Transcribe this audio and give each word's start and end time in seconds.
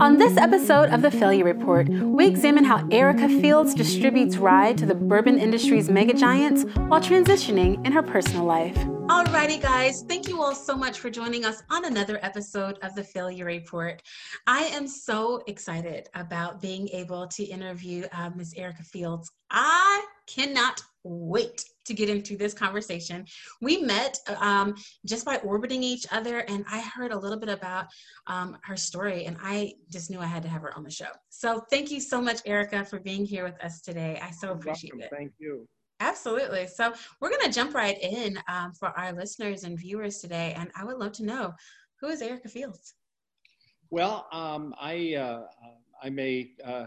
On 0.00 0.16
this 0.16 0.36
episode 0.36 0.90
of 0.90 1.02
The 1.02 1.10
Failure 1.10 1.44
Report, 1.44 1.88
we 1.88 2.26
examine 2.26 2.64
how 2.64 2.86
Erica 2.90 3.28
Fields 3.28 3.74
distributes 3.74 4.36
rye 4.36 4.74
to 4.74 4.86
the 4.86 4.94
bourbon 4.94 5.38
industry's 5.38 5.90
mega 5.90 6.14
giants 6.14 6.64
while 6.88 7.00
transitioning 7.00 7.84
in 7.84 7.92
her 7.92 8.02
personal 8.02 8.44
life. 8.44 8.76
Alrighty, 9.08 9.60
guys, 9.60 10.02
thank 10.02 10.28
you 10.28 10.42
all 10.42 10.54
so 10.54 10.76
much 10.76 11.00
for 11.00 11.10
joining 11.10 11.44
us 11.44 11.62
on 11.70 11.84
another 11.84 12.18
episode 12.22 12.78
of 12.82 12.94
The 12.94 13.02
Failure 13.02 13.46
Report. 13.46 14.02
I 14.46 14.64
am 14.64 14.86
so 14.86 15.42
excited 15.46 16.08
about 16.14 16.60
being 16.60 16.88
able 16.90 17.26
to 17.28 17.44
interview 17.44 18.06
uh, 18.12 18.30
Ms. 18.36 18.54
Erica 18.56 18.84
Fields. 18.84 19.32
I 19.50 20.04
cannot 20.28 20.80
wait 21.04 21.64
to 21.86 21.94
get 21.94 22.08
into 22.08 22.36
this 22.36 22.52
conversation. 22.52 23.24
We 23.60 23.78
met 23.78 24.18
um, 24.40 24.74
just 25.06 25.24
by 25.24 25.36
orbiting 25.38 25.82
each 25.82 26.06
other, 26.12 26.40
and 26.40 26.64
I 26.70 26.80
heard 26.80 27.12
a 27.12 27.18
little 27.18 27.38
bit 27.38 27.48
about 27.48 27.86
um, 28.26 28.58
her 28.62 28.76
story, 28.76 29.24
and 29.24 29.36
I 29.42 29.72
just 29.90 30.10
knew 30.10 30.20
I 30.20 30.26
had 30.26 30.42
to 30.42 30.48
have 30.48 30.62
her 30.62 30.76
on 30.76 30.84
the 30.84 30.90
show. 30.90 31.08
So, 31.30 31.64
thank 31.70 31.90
you 31.90 32.00
so 32.00 32.20
much, 32.20 32.40
Erica, 32.44 32.84
for 32.84 33.00
being 33.00 33.24
here 33.24 33.44
with 33.44 33.62
us 33.64 33.80
today. 33.80 34.20
I 34.22 34.30
so 34.30 34.52
appreciate 34.52 34.92
it. 34.98 35.10
Thank 35.10 35.32
you. 35.38 35.66
Absolutely. 36.00 36.66
So, 36.66 36.92
we're 37.20 37.30
going 37.30 37.46
to 37.46 37.52
jump 37.52 37.74
right 37.74 37.98
in 38.00 38.38
um, 38.48 38.72
for 38.72 38.88
our 38.88 39.12
listeners 39.12 39.64
and 39.64 39.78
viewers 39.78 40.18
today, 40.18 40.54
and 40.58 40.70
I 40.76 40.84
would 40.84 40.98
love 40.98 41.12
to 41.12 41.24
know 41.24 41.54
who 42.00 42.08
is 42.08 42.22
Erica 42.22 42.48
Fields? 42.48 42.94
Well, 43.90 44.26
um, 44.32 44.74
I 44.80 45.14
uh, 45.14 45.42
I'm 46.02 46.18
a 46.18 46.50
uh, 46.64 46.86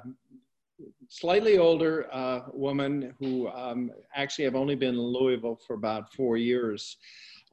slightly 1.10 1.58
older 1.58 2.08
uh, 2.12 2.42
woman 2.54 3.14
who 3.20 3.48
um, 3.50 3.92
actually 4.16 4.46
have 4.46 4.56
only 4.56 4.76
been 4.76 4.96
in 4.96 5.02
Louisville 5.02 5.60
for 5.66 5.74
about 5.74 6.14
four 6.14 6.38
years. 6.38 6.98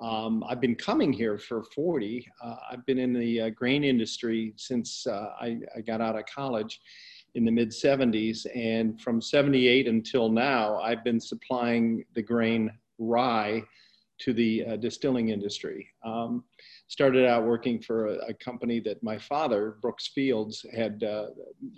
Um, 0.00 0.44
I've 0.48 0.60
been 0.60 0.76
coming 0.76 1.12
here 1.12 1.38
for 1.38 1.64
40. 1.64 2.26
Uh, 2.42 2.56
I've 2.70 2.86
been 2.86 2.98
in 2.98 3.12
the 3.12 3.40
uh, 3.40 3.50
grain 3.50 3.82
industry 3.82 4.52
since 4.56 5.06
uh, 5.06 5.32
I, 5.40 5.58
I, 5.76 5.80
got 5.80 6.00
out 6.00 6.16
of 6.16 6.24
college 6.26 6.80
in 7.34 7.44
the 7.44 7.50
mid 7.50 7.70
70s. 7.70 8.46
And 8.54 9.00
from 9.00 9.20
78 9.20 9.88
until 9.88 10.28
now, 10.28 10.78
I've 10.78 11.02
been 11.02 11.20
supplying 11.20 12.04
the 12.14 12.22
grain 12.22 12.70
rye 12.98 13.64
to 14.18 14.32
the 14.32 14.64
uh, 14.66 14.76
distilling 14.76 15.30
industry. 15.30 15.88
Um, 16.04 16.44
started 16.88 17.26
out 17.26 17.44
working 17.44 17.80
for 17.80 18.06
a, 18.06 18.14
a, 18.28 18.34
company 18.34 18.80
that 18.80 19.02
my 19.02 19.18
father, 19.18 19.76
Brooks 19.82 20.08
Fields, 20.08 20.64
had 20.74 21.04
uh, 21.04 21.26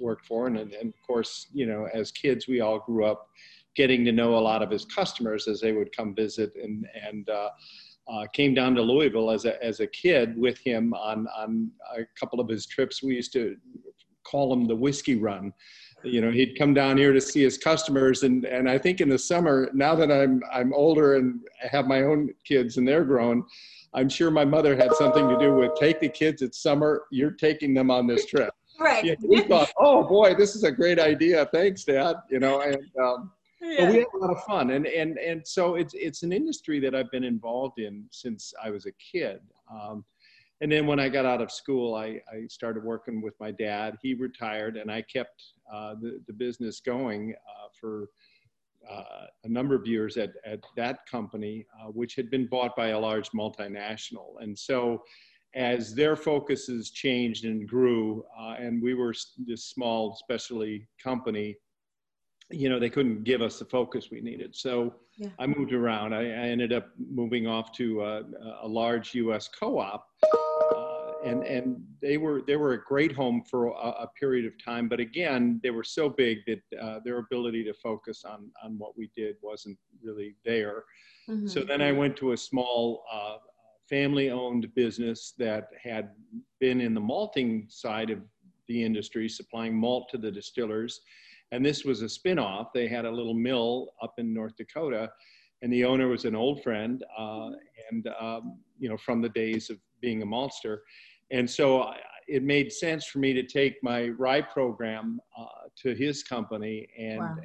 worked 0.00 0.24
for. 0.24 0.46
And, 0.46 0.56
and, 0.56 0.72
of 0.72 1.02
course, 1.04 1.48
you 1.52 1.66
know, 1.66 1.88
as 1.92 2.12
kids, 2.12 2.46
we 2.46 2.60
all 2.60 2.78
grew 2.78 3.04
up 3.04 3.28
getting 3.74 4.04
to 4.04 4.12
know 4.12 4.36
a 4.36 4.40
lot 4.40 4.62
of 4.62 4.70
his 4.70 4.84
customers 4.84 5.48
as 5.48 5.60
they 5.60 5.72
would 5.72 5.94
come 5.94 6.14
visit 6.14 6.52
and, 6.62 6.86
and 7.08 7.28
uh, 7.28 7.50
uh, 8.08 8.26
came 8.32 8.54
down 8.54 8.74
to 8.76 8.82
Louisville 8.82 9.32
as 9.32 9.44
a, 9.44 9.62
as 9.64 9.80
a 9.80 9.86
kid 9.88 10.38
with 10.38 10.58
him 10.58 10.94
on, 10.94 11.26
on 11.36 11.70
a 11.96 12.02
couple 12.18 12.40
of 12.40 12.48
his 12.48 12.66
trips. 12.66 13.02
We 13.02 13.16
used 13.16 13.32
to 13.32 13.56
call 14.22 14.52
him 14.52 14.66
the 14.66 14.76
whiskey 14.76 15.16
run. 15.16 15.52
You 16.04 16.20
know, 16.20 16.30
he'd 16.30 16.56
come 16.56 16.72
down 16.72 16.96
here 16.96 17.12
to 17.12 17.20
see 17.20 17.42
his 17.42 17.58
customers, 17.58 18.22
and, 18.22 18.46
and 18.46 18.70
I 18.70 18.78
think 18.78 19.00
in 19.00 19.08
the 19.10 19.18
summer, 19.18 19.70
now 19.74 19.94
that 19.96 20.10
I'm 20.10 20.40
I'm 20.50 20.72
older 20.72 21.16
and 21.16 21.40
I 21.62 21.68
have 21.68 21.86
my 21.86 22.04
own 22.04 22.30
kids 22.42 22.78
and 22.78 22.88
they're 22.88 23.04
grown, 23.04 23.44
I'm 23.92 24.08
sure 24.08 24.30
my 24.30 24.44
mother 24.44 24.76
had 24.76 24.94
something 24.94 25.28
to 25.28 25.38
do 25.38 25.54
with 25.54 25.74
take 25.78 26.00
the 26.00 26.08
kids. 26.08 26.42
It's 26.42 26.62
summer. 26.62 27.02
You're 27.10 27.32
taking 27.32 27.74
them 27.74 27.90
on 27.90 28.06
this 28.06 28.26
trip. 28.26 28.52
Right. 28.78 29.04
Yeah, 29.04 29.14
we 29.22 29.42
thought, 29.42 29.70
oh 29.78 30.04
boy, 30.04 30.34
this 30.34 30.56
is 30.56 30.64
a 30.64 30.72
great 30.72 30.98
idea. 30.98 31.46
Thanks, 31.52 31.84
Dad. 31.84 32.16
You 32.30 32.38
know, 32.38 32.60
and 32.62 32.78
um, 33.02 33.30
yeah. 33.60 33.84
but 33.84 33.92
we 33.92 33.98
had 33.98 34.06
a 34.14 34.18
lot 34.18 34.30
of 34.30 34.42
fun, 34.44 34.70
and 34.70 34.86
and 34.86 35.18
and 35.18 35.46
so 35.46 35.74
it's 35.74 35.92
it's 35.94 36.22
an 36.22 36.32
industry 36.32 36.80
that 36.80 36.94
I've 36.94 37.10
been 37.10 37.24
involved 37.24 37.78
in 37.78 38.06
since 38.10 38.54
I 38.62 38.70
was 38.70 38.86
a 38.86 38.92
kid. 38.92 39.40
Um, 39.70 40.04
and 40.62 40.70
then 40.70 40.86
when 40.86 41.00
I 41.00 41.08
got 41.08 41.24
out 41.24 41.40
of 41.40 41.50
school, 41.50 41.94
I, 41.94 42.20
I 42.30 42.46
started 42.48 42.84
working 42.84 43.22
with 43.22 43.34
my 43.40 43.50
dad. 43.50 43.96
He 44.02 44.14
retired, 44.14 44.76
and 44.76 44.90
I 44.90 45.02
kept 45.02 45.42
uh, 45.72 45.94
the 46.00 46.22
the 46.26 46.32
business 46.32 46.80
going 46.80 47.34
uh, 47.34 47.68
for 47.78 48.08
uh, 48.88 49.26
a 49.44 49.48
number 49.48 49.74
of 49.74 49.86
years 49.86 50.16
at, 50.16 50.30
at 50.44 50.60
that 50.76 51.06
company, 51.10 51.66
uh, 51.80 51.90
which 51.90 52.14
had 52.14 52.30
been 52.30 52.46
bought 52.46 52.76
by 52.76 52.88
a 52.88 52.98
large 52.98 53.30
multinational. 53.30 54.34
And 54.40 54.58
so 54.58 55.02
as 55.54 55.94
their 55.94 56.16
focuses 56.16 56.90
changed 56.90 57.44
and 57.44 57.68
grew, 57.68 58.24
uh, 58.38 58.54
and 58.58 58.82
we 58.82 58.94
were 58.94 59.14
this 59.38 59.64
small 59.64 60.14
specialty 60.14 60.88
company, 61.02 61.56
you 62.50 62.68
know, 62.68 62.78
they 62.78 62.90
couldn't 62.90 63.24
give 63.24 63.42
us 63.42 63.58
the 63.58 63.64
focus 63.64 64.08
we 64.10 64.20
needed. 64.20 64.54
So 64.56 64.94
yeah. 65.16 65.28
I 65.38 65.46
moved 65.46 65.72
around. 65.72 66.14
I, 66.14 66.22
I, 66.22 66.48
ended 66.48 66.72
up 66.72 66.88
moving 66.98 67.46
off 67.46 67.72
to 67.72 68.02
a, 68.02 68.22
a 68.62 68.66
large 68.66 69.14
U.S. 69.14 69.48
co-op 69.48 70.04
and 71.24 71.44
and 71.44 71.82
they 72.00 72.16
were 72.16 72.42
they 72.46 72.56
were 72.56 72.72
a 72.72 72.84
great 72.84 73.12
home 73.12 73.42
for 73.42 73.68
a, 73.68 74.04
a 74.04 74.10
period 74.18 74.46
of 74.46 74.52
time. 74.62 74.88
But 74.88 75.00
again, 75.00 75.60
they 75.62 75.70
were 75.70 75.84
so 75.84 76.08
big 76.08 76.38
that 76.46 76.62
uh, 76.80 77.00
their 77.04 77.18
ability 77.18 77.64
to 77.64 77.74
focus 77.74 78.24
on 78.24 78.50
on 78.64 78.78
what 78.78 78.96
we 78.96 79.10
did 79.16 79.36
wasn't 79.42 79.78
really 80.02 80.36
there. 80.44 80.84
Mm-hmm. 81.28 81.46
So 81.46 81.60
then 81.60 81.82
I 81.82 81.92
went 81.92 82.16
to 82.18 82.32
a 82.32 82.36
small 82.36 83.04
uh, 83.12 83.36
family-owned 83.88 84.72
business 84.74 85.34
that 85.38 85.68
had 85.82 86.10
been 86.60 86.80
in 86.80 86.94
the 86.94 87.00
malting 87.00 87.66
side 87.68 88.10
of 88.10 88.20
the 88.68 88.82
industry, 88.82 89.28
supplying 89.28 89.74
malt 89.74 90.08
to 90.10 90.18
the 90.18 90.30
distillers. 90.30 91.00
And 91.52 91.66
this 91.66 91.84
was 91.84 92.02
a 92.02 92.08
spin-off. 92.08 92.68
They 92.72 92.86
had 92.86 93.04
a 93.04 93.10
little 93.10 93.34
mill 93.34 93.88
up 94.00 94.14
in 94.18 94.32
North 94.32 94.56
Dakota, 94.56 95.10
and 95.62 95.72
the 95.72 95.84
owner 95.84 96.06
was 96.08 96.24
an 96.24 96.36
old 96.36 96.62
friend, 96.62 97.04
uh, 97.18 97.50
and 97.90 98.08
um, 98.20 98.58
you 98.78 98.88
know 98.88 98.96
from 98.96 99.20
the 99.20 99.28
days 99.28 99.70
of 99.70 99.78
being 100.00 100.22
a 100.22 100.26
maltster. 100.26 100.78
And 101.30 101.48
so 101.48 101.92
it 102.28 102.42
made 102.42 102.72
sense 102.72 103.06
for 103.06 103.18
me 103.18 103.32
to 103.32 103.42
take 103.42 103.76
my 103.82 104.08
rye 104.10 104.42
program 104.42 105.20
uh, 105.38 105.44
to 105.82 105.94
his 105.94 106.22
company 106.22 106.88
and 106.98 107.18
wow. 107.18 107.36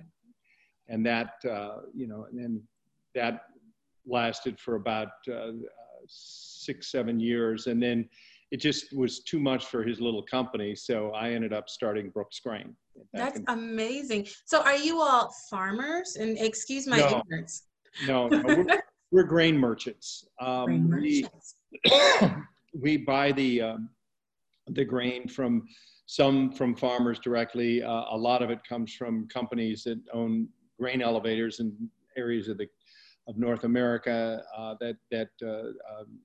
and 0.90 1.06
that 1.06 1.34
uh, 1.50 1.78
you 1.94 2.08
know 2.08 2.28
and 2.30 2.40
then 2.40 2.62
that 3.16 3.42
lasted 4.06 4.60
for 4.60 4.76
about 4.76 5.10
uh, 5.32 5.52
six 6.08 6.92
seven 6.92 7.20
years. 7.20 7.68
And 7.68 7.82
then 7.82 8.08
it 8.52 8.58
just 8.58 8.96
was 8.96 9.22
too 9.22 9.40
much 9.40 9.66
for 9.66 9.84
his 9.84 10.00
little 10.00 10.24
company. 10.24 10.76
So 10.76 11.12
i 11.12 11.32
ended 11.32 11.54
up 11.54 11.70
starting 11.70 12.10
brooks 12.10 12.40
grain. 12.40 12.76
That's 13.14 13.40
in- 13.40 13.46
amazing. 13.48 14.28
So 14.46 14.62
are 14.62 14.78
you 14.78 15.02
all 15.02 15.34
farmers? 15.50 16.16
And 16.16 16.38
excuse 16.38 16.88
my 16.88 17.00
no, 17.00 17.20
ignorance. 17.20 17.64
No, 18.08 18.28
no 18.28 18.42
we're, 18.44 18.82
we're, 19.12 19.24
grain 19.24 19.58
merchants. 19.58 20.28
Um, 20.40 20.66
grain 20.66 20.90
merchants. 20.90 21.56
we, 21.84 21.92
we 22.80 22.98
buy 22.98 23.32
the 23.32 23.62
um, 23.62 23.90
the 24.68 24.86
grain 24.86 25.28
from 25.28 25.68
some 26.06 26.52
from 26.52 26.76
farmers 26.76 27.20
directly. 27.20 27.84
Uh, 27.84 28.06
a 28.12 28.18
lot 28.18 28.42
of 28.42 28.50
it 28.50 28.60
comes 28.68 28.94
from 28.94 29.28
companies 29.28 29.84
that 29.84 30.00
own 30.14 30.48
grain 30.80 31.02
elevators 31.02 31.60
in 31.60 31.90
areas 32.18 32.48
of 32.48 32.58
the 32.58 32.68
of 33.28 33.38
North 33.38 33.64
America 33.64 34.44
uh, 34.56 34.76
that 34.80 34.98
that 35.12 35.30
uh, 35.42 35.70
um, 36.00 36.20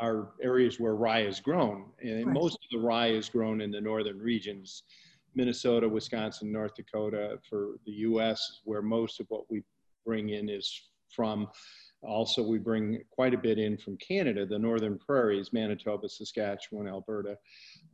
are 0.00 0.32
areas 0.42 0.78
where 0.78 0.94
rye 0.94 1.22
is 1.22 1.40
grown, 1.40 1.86
and 2.02 2.26
right. 2.26 2.34
most 2.34 2.54
of 2.54 2.70
the 2.70 2.86
rye 2.86 3.08
is 3.08 3.28
grown 3.28 3.60
in 3.60 3.70
the 3.70 3.80
northern 3.80 4.18
regions. 4.18 4.82
Minnesota, 5.34 5.86
Wisconsin, 5.86 6.50
North 6.50 6.74
Dakota 6.74 7.38
for 7.48 7.76
the 7.84 7.92
US, 7.92 8.62
where 8.64 8.82
most 8.82 9.20
of 9.20 9.26
what 9.28 9.50
we 9.50 9.62
bring 10.04 10.30
in 10.30 10.48
is 10.48 10.88
from. 11.10 11.48
Also, 12.02 12.42
we 12.42 12.58
bring 12.58 13.02
quite 13.10 13.34
a 13.34 13.38
bit 13.38 13.58
in 13.58 13.76
from 13.76 13.96
Canada, 13.96 14.46
the 14.46 14.58
northern 14.58 14.98
prairies, 14.98 15.52
Manitoba, 15.52 16.08
Saskatchewan, 16.08 16.86
Alberta. 16.86 17.36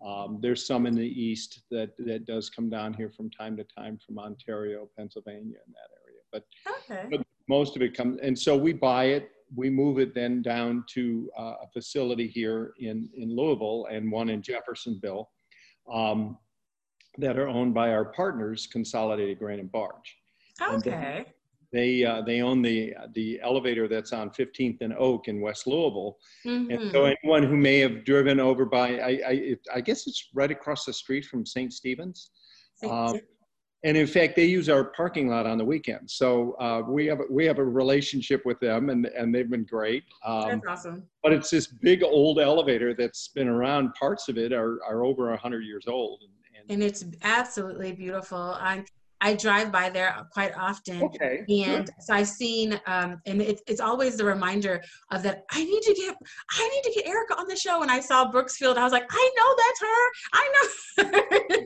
Um, 0.05 0.39
there's 0.43 0.67
some 0.67 0.87
in 0.87 0.95
the 0.95 1.07
east 1.07 1.63
that, 1.71 1.93
that 1.99 2.27
does 2.27 2.51
come 2.51 2.69
down 2.69 2.93
here 2.95 3.11
from 3.11 3.31
time 3.31 3.57
to 3.57 3.65
time 3.65 3.99
from 4.05 4.19
Ontario, 4.19 4.89
Pennsylvania, 4.97 5.59
in 5.67 5.73
that 5.73 5.91
area. 6.05 6.21
But, 6.33 6.45
okay. 6.91 7.09
but 7.11 7.27
most 7.49 7.77
of 7.77 7.83
it 7.83 7.97
comes, 7.97 8.19
and 8.23 8.39
so 8.39 8.57
we 8.57 8.73
buy 8.73 9.05
it, 9.05 9.31
we 9.55 9.71
move 9.71 9.99
it 9.99 10.15
then 10.15 10.43
down 10.43 10.85
to 10.89 11.31
uh, 11.39 11.55
a 11.63 11.69
facility 11.73 12.27
here 12.27 12.73
in, 12.79 13.09
in 13.17 13.35
Louisville 13.35 13.87
and 13.91 14.11
one 14.11 14.31
in 14.31 14.43
Jeffersonville 14.43 15.31
um, 15.93 16.39
that 17.19 17.39
are 17.39 17.49
owned 17.49 17.75
by 17.75 17.93
our 17.93 18.07
partners, 18.07 18.67
Consolidated 18.67 19.39
Grain 19.39 19.61
and 19.61 19.71
Barge. 19.71 20.17
Okay. 20.61 21.27
They 21.73 22.05
uh, 22.05 22.23
they 22.23 22.43
own 22.43 22.63
the 22.63 22.95
the 23.15 23.41
elevator 23.43 23.89
that's 23.89 24.13
on 24.13 24.31
15th 24.31 24.83
and 24.83 24.95
Oak 24.95 25.29
in 25.29 25.41
West 25.41 25.67
Louisville, 25.67 26.19
mm-hmm. 26.47 26.71
and 26.71 26.93
so 26.93 27.03
mm-hmm. 27.03 27.15
anyone 27.23 27.43
who 27.43 27.57
may 27.57 27.79
have 27.79 28.05
driven 28.05 28.39
over 28.39 28.65
by 28.65 28.99
I 28.99 29.09
I, 29.09 29.33
it, 29.33 29.61
I 29.75 29.81
guess 29.81 30.07
it's 30.07 30.29
right 30.35 30.51
across 30.51 30.85
the 30.85 30.93
street 30.93 31.25
from 31.25 31.47
St. 31.47 31.73
Stephen's. 31.73 32.31
Um, 32.89 33.21
and 33.85 33.97
in 33.97 34.07
fact, 34.07 34.37
they 34.37 34.45
use 34.45 34.69
our 34.69 34.85
parking 34.85 35.29
lot 35.29 35.47
on 35.47 35.59
the 35.59 35.65
weekends. 35.65 36.15
So 36.15 36.53
uh, 36.61 36.83
we 36.87 37.07
have 37.07 37.19
we 37.29 37.45
have 37.47 37.59
a 37.59 37.65
relationship 37.65 38.47
with 38.47 38.61
them, 38.61 38.91
and 38.91 39.07
and 39.07 39.35
they've 39.35 39.49
been 39.49 39.65
great. 39.65 40.05
Um, 40.25 40.49
that's 40.49 40.67
awesome. 40.69 41.03
But 41.23 41.33
it's 41.33 41.51
this 41.51 41.67
big 41.67 42.05
old 42.05 42.39
elevator 42.39 42.95
that's 42.95 43.29
been 43.29 43.49
around. 43.49 43.93
Parts 43.95 44.29
of 44.29 44.39
it 44.39 44.53
are 44.53 44.79
are 44.85 45.05
over 45.05 45.35
hundred 45.37 45.65
years 45.65 45.87
old, 45.89 46.21
and, 46.23 46.31
and, 46.61 46.71
and 46.71 46.83
it's 46.83 47.05
absolutely 47.23 47.93
beautiful. 47.93 48.39
I 48.39 48.85
I 49.23 49.35
drive 49.35 49.71
by 49.71 49.89
there 49.89 50.15
quite 50.33 50.53
often. 50.59 51.01
Okay. 51.01 51.45
And 51.65 51.89
so 52.01 52.13
I've 52.13 52.29
seen, 52.29 52.79
um, 52.87 53.23
and 53.25 53.41
it, 53.41 53.61
it's 53.69 53.81
always 53.81 54.17
the 54.17 54.25
reminder 54.25 54.83
of 55.13 55.23
that. 55.23 55.45
I 55.53 55.65
need 55.65 55.83
to 55.83 55.95
get, 55.95 56.17
I 56.51 56.69
need 56.69 56.83
to 56.91 57.01
get 57.01 57.09
Erica 57.09 57.39
on 57.39 57.47
the 57.47 57.55
show. 57.55 57.83
And 57.83 57.91
I 57.91 58.01
saw 58.01 58.31
Brooksfield. 58.31 58.77
I 58.77 58.83
was 58.83 58.93
like, 58.93 59.07
I 59.09 59.31
know 59.37 59.55
that's 59.63 59.81
her. 59.81 60.11
I 60.33 60.53
know. 60.53 60.67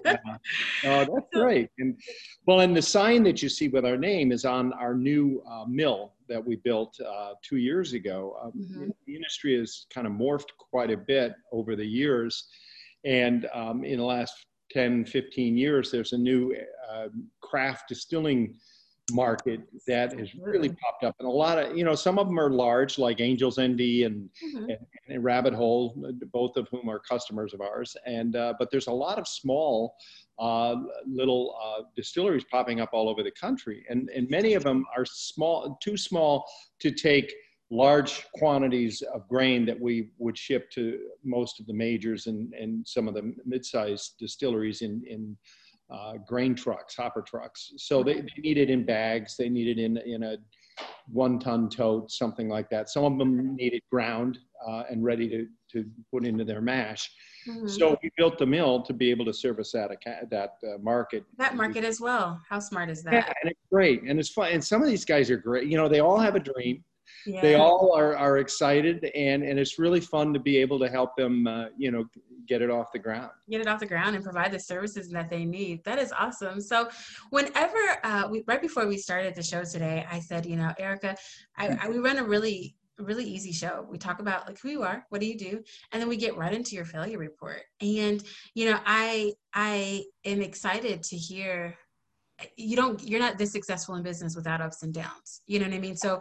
yeah. 0.04 0.16
Oh, 0.84 0.98
that's 0.98 1.26
great. 1.32 1.70
And 1.78 1.98
well, 2.46 2.60
and 2.60 2.76
the 2.76 2.82
sign 2.82 3.22
that 3.24 3.42
you 3.42 3.48
see 3.48 3.68
with 3.68 3.84
our 3.84 3.96
name 3.96 4.30
is 4.30 4.44
on 4.44 4.72
our 4.74 4.94
new 4.94 5.42
uh, 5.50 5.64
mill 5.66 6.12
that 6.28 6.44
we 6.44 6.56
built 6.56 6.96
uh, 7.00 7.32
two 7.42 7.56
years 7.56 7.92
ago. 7.94 8.36
Um, 8.42 8.52
mm-hmm. 8.52 8.88
The 9.06 9.14
industry 9.16 9.58
has 9.58 9.86
kind 9.92 10.06
of 10.06 10.12
morphed 10.12 10.50
quite 10.58 10.90
a 10.90 10.96
bit 10.96 11.34
over 11.52 11.74
the 11.74 11.86
years. 11.86 12.48
And 13.04 13.48
um, 13.54 13.84
in 13.84 13.98
the 13.98 14.04
last 14.04 14.46
10, 14.70 15.04
15 15.04 15.56
years, 15.56 15.90
there's 15.90 16.12
a 16.12 16.18
new 16.18 16.54
uh, 16.90 17.08
craft 17.40 17.88
distilling 17.88 18.56
market 19.12 19.60
that 19.86 20.18
has 20.18 20.34
really 20.34 20.68
popped 20.68 21.04
up. 21.04 21.14
And 21.20 21.28
a 21.28 21.30
lot 21.30 21.58
of 21.58 21.76
you 21.76 21.84
know 21.84 21.94
some 21.94 22.18
of 22.18 22.26
them 22.26 22.38
are 22.40 22.50
large 22.50 22.98
like 22.98 23.20
Angel's 23.20 23.58
Envy 23.58 24.04
and, 24.04 24.28
mm-hmm. 24.44 24.70
and, 24.70 24.78
and, 25.08 25.24
rabbit 25.24 25.54
hole 25.54 25.94
both 26.32 26.56
of 26.56 26.66
whom 26.70 26.88
are 26.88 26.98
customers 26.98 27.54
of 27.54 27.60
ours. 27.60 27.96
And 28.04 28.34
uh, 28.34 28.54
but 28.58 28.70
there's 28.70 28.88
a 28.88 28.92
lot 28.92 29.18
of 29.18 29.28
small 29.28 29.94
uh, 30.38 30.76
little 31.06 31.56
uh, 31.62 31.82
distilleries 31.94 32.44
popping 32.50 32.80
up 32.80 32.90
all 32.92 33.08
over 33.08 33.22
the 33.22 33.30
country. 33.30 33.84
And 33.88 34.10
and 34.14 34.28
many 34.28 34.54
of 34.54 34.64
them 34.64 34.84
are 34.96 35.04
small 35.04 35.78
too 35.80 35.96
small 35.96 36.44
to 36.80 36.90
take 36.90 37.32
large 37.70 38.26
quantities 38.34 39.02
of 39.14 39.28
grain 39.28 39.66
that 39.66 39.80
we 39.80 40.10
would 40.18 40.38
ship 40.38 40.70
to 40.70 40.98
most 41.24 41.58
of 41.58 41.66
the 41.66 41.72
majors 41.72 42.26
and, 42.26 42.52
and 42.54 42.86
some 42.86 43.08
of 43.08 43.14
the 43.14 43.34
mid-sized 43.44 44.14
distilleries 44.18 44.82
in, 44.82 45.02
in 45.08 45.36
uh, 45.90 46.14
grain 46.26 46.54
trucks, 46.54 46.96
hopper 46.96 47.22
trucks. 47.22 47.72
So 47.76 48.02
they, 48.02 48.14
they 48.20 48.28
need 48.38 48.58
it 48.58 48.70
in 48.70 48.84
bags, 48.84 49.36
they 49.36 49.48
need 49.48 49.78
it 49.78 49.82
in, 49.82 49.96
in 49.98 50.22
a 50.22 50.36
one 51.08 51.38
ton 51.38 51.68
tote, 51.68 52.10
something 52.10 52.48
like 52.48 52.68
that. 52.70 52.90
Some 52.90 53.04
of 53.04 53.18
them 53.18 53.56
need 53.56 53.72
it 53.72 53.82
ground 53.90 54.38
uh, 54.66 54.84
and 54.90 55.02
ready 55.04 55.28
to, 55.28 55.46
to 55.72 55.88
put 56.12 56.24
into 56.24 56.44
their 56.44 56.60
mash. 56.60 57.10
Mm-hmm. 57.48 57.68
So 57.68 57.96
we 58.02 58.10
built 58.16 58.38
the 58.38 58.46
mill 58.46 58.82
to 58.82 58.92
be 58.92 59.10
able 59.10 59.24
to 59.24 59.32
service 59.32 59.72
that 59.72 59.90
that 60.30 60.50
uh, 60.64 60.78
market. 60.82 61.24
That 61.38 61.54
market 61.54 61.84
as 61.84 62.00
well. 62.00 62.40
How 62.48 62.58
smart 62.58 62.90
is 62.90 63.02
that? 63.04 63.12
Yeah, 63.12 63.32
and 63.42 63.50
it's 63.50 63.60
great, 63.72 64.02
and 64.02 64.18
it's 64.18 64.30
fun. 64.30 64.50
And 64.52 64.62
some 64.62 64.82
of 64.82 64.88
these 64.88 65.04
guys 65.04 65.30
are 65.30 65.36
great. 65.36 65.68
You 65.68 65.76
know, 65.76 65.88
they 65.88 66.00
all 66.00 66.18
have 66.18 66.34
a 66.34 66.40
dream 66.40 66.82
yeah. 67.26 67.40
they 67.40 67.54
all 67.54 67.92
are, 67.96 68.16
are 68.16 68.38
excited 68.38 69.04
and, 69.14 69.42
and 69.42 69.58
it's 69.58 69.78
really 69.78 70.00
fun 70.00 70.32
to 70.32 70.40
be 70.40 70.56
able 70.56 70.78
to 70.78 70.88
help 70.88 71.16
them 71.16 71.46
uh, 71.46 71.66
you 71.76 71.90
know 71.90 72.04
get 72.46 72.62
it 72.62 72.70
off 72.70 72.92
the 72.92 72.98
ground. 72.98 73.32
Get 73.50 73.60
it 73.60 73.66
off 73.66 73.80
the 73.80 73.86
ground 73.86 74.14
and 74.14 74.22
provide 74.22 74.52
the 74.52 74.60
services 74.60 75.10
that 75.10 75.28
they 75.28 75.44
need. 75.44 75.82
That 75.82 75.98
is 75.98 76.12
awesome. 76.16 76.60
So 76.60 76.88
whenever 77.30 77.76
uh, 78.04 78.28
we, 78.30 78.44
right 78.46 78.62
before 78.62 78.86
we 78.86 78.96
started 78.98 79.34
the 79.34 79.42
show 79.42 79.64
today 79.64 80.06
i 80.10 80.20
said 80.20 80.46
you 80.46 80.56
know 80.56 80.72
erica 80.78 81.16
I, 81.56 81.78
I, 81.82 81.88
we 81.88 81.98
run 81.98 82.18
a 82.18 82.24
really 82.24 82.76
really 82.98 83.24
easy 83.24 83.52
show. 83.52 83.86
We 83.90 83.98
talk 83.98 84.20
about 84.20 84.46
like 84.46 84.58
who 84.58 84.70
you 84.70 84.82
are 84.82 85.04
what 85.10 85.20
do 85.20 85.26
you 85.26 85.36
do 85.36 85.62
and 85.92 86.00
then 86.00 86.08
we 86.08 86.16
get 86.16 86.36
right 86.36 86.52
into 86.52 86.74
your 86.74 86.84
failure 86.84 87.18
report. 87.18 87.62
And 87.80 88.22
you 88.54 88.70
know 88.70 88.78
i 88.86 89.32
i 89.54 90.04
am 90.24 90.40
excited 90.40 91.02
to 91.04 91.16
hear 91.16 91.76
you 92.56 92.76
don't 92.76 93.02
you're 93.02 93.20
not 93.20 93.38
this 93.38 93.52
successful 93.52 93.94
in 93.94 94.02
business 94.02 94.36
without 94.36 94.60
ups 94.60 94.82
and 94.82 94.92
downs. 94.92 95.42
You 95.46 95.58
know 95.58 95.66
what 95.66 95.74
i 95.74 95.78
mean? 95.78 95.96
So 95.96 96.20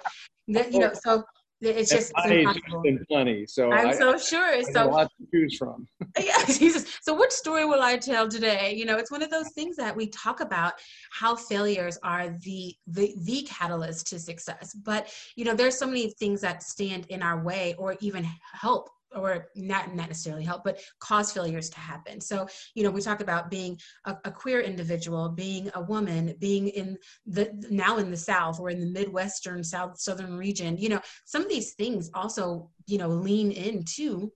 that, 0.49 0.71
you 0.71 0.79
know 0.79 0.91
so 0.93 1.23
it's 1.61 1.89
just 1.89 2.11
it's 2.17 2.59
been 2.83 3.03
plenty 3.09 3.45
so 3.47 3.71
i'm 3.71 3.87
I, 3.87 3.93
so 3.93 4.17
sure 4.31 4.45
I 4.45 4.61
so 4.61 4.83
a 4.83 4.89
lot 4.89 5.09
to 5.19 5.27
choose 5.33 5.57
from. 5.57 5.87
Yeah 6.19 6.43
jesus. 6.45 6.99
So 7.01 7.17
which 7.17 7.31
story 7.31 7.65
will 7.65 7.81
i 7.81 7.97
tell 7.97 8.27
today? 8.27 8.73
You 8.75 8.85
know 8.85 8.97
it's 8.97 9.11
one 9.11 9.23
of 9.23 9.31
those 9.31 9.49
things 9.53 9.75
that 9.77 9.95
we 9.95 10.07
talk 10.07 10.41
about 10.41 10.73
how 11.11 11.35
failures 11.35 11.97
are 12.03 12.29
the 12.29 12.75
the 12.87 13.15
the 13.23 13.47
catalyst 13.49 14.07
to 14.07 14.19
success. 14.19 14.73
But 14.73 15.11
you 15.35 15.45
know 15.45 15.55
there's 15.55 15.77
so 15.77 15.87
many 15.87 16.11
things 16.11 16.41
that 16.41 16.61
stand 16.61 17.07
in 17.09 17.23
our 17.23 17.43
way 17.43 17.75
or 17.77 17.95
even 18.01 18.27
help 18.53 18.89
or 19.15 19.47
not, 19.55 19.95
not 19.95 20.09
necessarily 20.09 20.43
help, 20.43 20.63
but 20.63 20.79
cause 20.99 21.31
failures 21.31 21.69
to 21.69 21.79
happen. 21.79 22.19
So, 22.19 22.47
you 22.73 22.83
know, 22.83 22.91
we 22.91 23.01
talk 23.01 23.21
about 23.21 23.49
being 23.49 23.79
a, 24.05 24.17
a, 24.25 24.31
queer 24.31 24.61
individual, 24.61 25.29
being 25.29 25.71
a 25.75 25.81
woman, 25.81 26.35
being 26.39 26.67
in 26.67 26.97
the 27.25 27.51
now 27.69 27.97
in 27.97 28.11
the 28.11 28.17
South 28.17 28.59
or 28.59 28.69
in 28.69 28.79
the 28.79 28.85
Midwestern 28.85 29.63
South 29.63 29.99
Southern 29.99 30.37
region. 30.37 30.77
You 30.77 30.89
know, 30.89 31.01
some 31.25 31.41
of 31.41 31.49
these 31.49 31.73
things 31.73 32.09
also, 32.13 32.69
you 32.87 32.97
know, 32.97 33.07
lean 33.07 33.51
into 33.51 34.31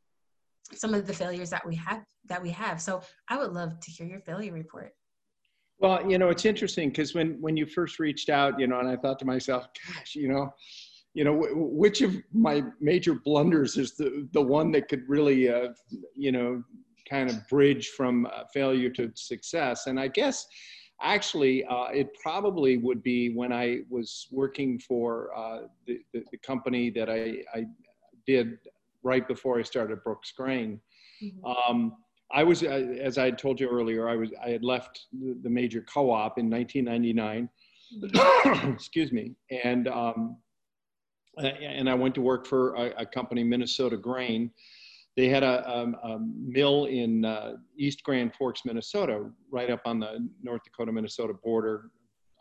some 0.73 0.93
of 0.93 1.05
the 1.05 1.13
failures 1.13 1.49
that 1.49 1.65
we 1.65 1.75
have 1.75 2.03
that 2.25 2.41
we 2.41 2.51
have. 2.51 2.81
So, 2.81 3.01
I 3.27 3.37
would 3.37 3.51
love 3.51 3.79
to 3.79 3.91
hear 3.91 4.07
your 4.07 4.21
failure 4.21 4.53
report. 4.53 4.93
Well, 5.79 6.09
you 6.09 6.17
know, 6.17 6.29
it's 6.29 6.45
interesting 6.45 6.89
because 6.89 7.15
when 7.15 7.39
when 7.39 7.55
you 7.55 7.65
first 7.65 7.99
reached 7.99 8.29
out, 8.29 8.59
you 8.59 8.67
know, 8.67 8.79
and 8.79 8.89
I 8.89 8.97
thought 8.97 9.17
to 9.19 9.25
myself, 9.25 9.67
gosh, 9.87 10.15
you 10.15 10.27
know, 10.27 10.53
you 11.19 11.25
know, 11.25 11.45
which 11.51 12.00
of 12.01 12.16
my 12.31 12.63
major 12.80 13.13
blunders 13.13 13.75
is 13.75 13.98
the, 13.98 14.25
the 14.31 14.42
one 14.42 14.71
that 14.71 14.88
could 14.88 15.04
really, 15.10 15.50
uh, 15.50 15.74
you 16.16 16.31
know, 16.31 16.63
kind 17.10 17.30
of 17.30 17.45
bridge 17.50 17.89
from 17.89 18.25
uh, 18.27 18.45
failure 18.54 18.89
to 18.92 19.12
success? 19.16 19.88
And 19.88 20.00
I 20.00 20.07
guess 20.07 20.48
actually 21.01 21.66
uh, 21.66 21.88
it 21.88 22.07
probably 22.24 22.77
would 22.77 23.04
be 23.04 23.36
when 23.36 23.51
I 23.51 23.80
was 23.89 24.27
working 24.31 24.80
for 24.80 25.30
uh, 25.36 25.68
the, 25.86 26.00
the, 26.13 26.24
the, 26.31 26.38
company 26.38 26.89
that 26.92 27.10
I, 27.10 27.39
I, 27.54 27.66
did 28.25 28.57
right 29.04 29.27
before 29.27 29.60
I 29.60 29.63
started 29.63 30.01
Brooks 30.06 30.31
Grain. 30.31 30.80
Mm-hmm. 31.21 31.45
Um, 31.45 31.98
I 32.31 32.44
was, 32.44 32.63
uh, 32.63 32.68
as 33.01 33.18
I 33.18 33.25
had 33.25 33.38
told 33.38 33.60
you 33.60 33.68
earlier, 33.68 34.07
I 34.07 34.16
was 34.16 34.30
I 34.42 34.51
had 34.51 34.63
left 34.63 35.07
the 35.12 35.50
major 35.50 35.81
co-op 35.81 36.38
in 36.38 36.50
1999. 36.50 37.50
Mm-hmm. 38.04 38.71
Excuse 38.74 39.12
me, 39.12 39.36
and 39.63 39.88
um, 39.88 40.38
and 41.47 41.89
I 41.89 41.94
went 41.94 42.15
to 42.15 42.21
work 42.21 42.45
for 42.45 42.75
a, 42.75 43.01
a 43.01 43.06
company, 43.06 43.44
Minnesota 43.44 43.97
Grain. 43.97 44.51
They 45.18 45.27
had 45.27 45.44
a, 45.44 45.68
a, 45.68 45.83
a 46.07 46.19
mill 46.19 46.86
in 46.86 47.25
uh, 47.25 47.53
East 47.77 48.03
Grand 48.03 48.33
Forks, 48.36 48.62
Minnesota, 48.65 49.30
right 49.51 49.69
up 49.69 49.81
on 49.86 50.00
the 50.00 50.30
North 50.41 50.63
Dakota 50.63 50.91
Minnesota 50.91 51.33
border, 51.33 51.91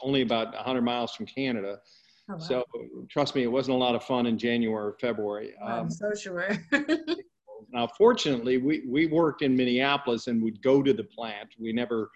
only 0.00 0.22
about 0.22 0.54
100 0.54 0.82
miles 0.82 1.12
from 1.14 1.26
Canada. 1.26 1.78
Oh, 2.30 2.34
wow. 2.34 2.38
So 2.38 2.64
trust 3.10 3.34
me, 3.34 3.42
it 3.42 3.50
wasn't 3.50 3.76
a 3.76 3.78
lot 3.78 3.94
of 3.94 4.04
fun 4.04 4.26
in 4.26 4.38
January 4.38 4.90
or 4.90 4.96
February. 5.00 5.54
I'm 5.64 5.80
um, 5.80 5.90
so 5.90 6.12
sure. 6.14 6.56
now, 7.72 7.88
fortunately, 7.96 8.58
we, 8.58 8.84
we 8.86 9.06
worked 9.06 9.42
in 9.42 9.56
Minneapolis 9.56 10.26
and 10.26 10.42
would 10.42 10.62
go 10.62 10.82
to 10.82 10.92
the 10.92 11.04
plant. 11.04 11.48
We 11.58 11.72
never 11.72 12.10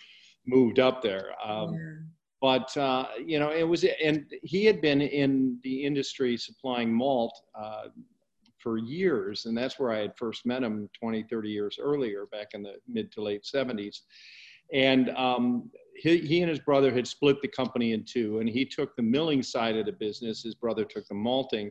moved 0.46 0.78
up 0.78 1.02
there. 1.02 1.30
Um, 1.44 2.06
but 2.42 2.76
uh, 2.76 3.06
you 3.24 3.38
know 3.38 3.50
it 3.50 3.66
was 3.66 3.84
and 4.04 4.26
he 4.42 4.66
had 4.66 4.82
been 4.82 5.00
in 5.00 5.58
the 5.62 5.84
industry 5.84 6.36
supplying 6.36 6.92
malt 6.92 7.40
uh, 7.58 7.84
for 8.58 8.76
years 8.76 9.46
and 9.46 9.56
that's 9.56 9.78
where 9.78 9.90
i 9.90 9.98
had 9.98 10.16
first 10.16 10.44
met 10.44 10.62
him 10.62 10.90
20 11.00 11.24
30 11.30 11.48
years 11.48 11.78
earlier 11.80 12.26
back 12.30 12.48
in 12.52 12.62
the 12.62 12.74
mid 12.86 13.10
to 13.12 13.22
late 13.22 13.42
70s 13.42 14.00
and 14.72 15.10
um, 15.10 15.70
he, 15.96 16.18
he, 16.18 16.40
and 16.40 16.48
his 16.48 16.58
brother 16.58 16.92
had 16.92 17.06
split 17.06 17.40
the 17.42 17.48
company 17.48 17.92
in 17.92 18.04
two 18.04 18.38
and 18.40 18.48
he 18.48 18.64
took 18.64 18.96
the 18.96 19.02
milling 19.02 19.42
side 19.42 19.76
of 19.76 19.86
the 19.86 19.92
business. 19.92 20.42
His 20.42 20.54
brother 20.54 20.84
took 20.84 21.06
the 21.06 21.14
malting. 21.14 21.70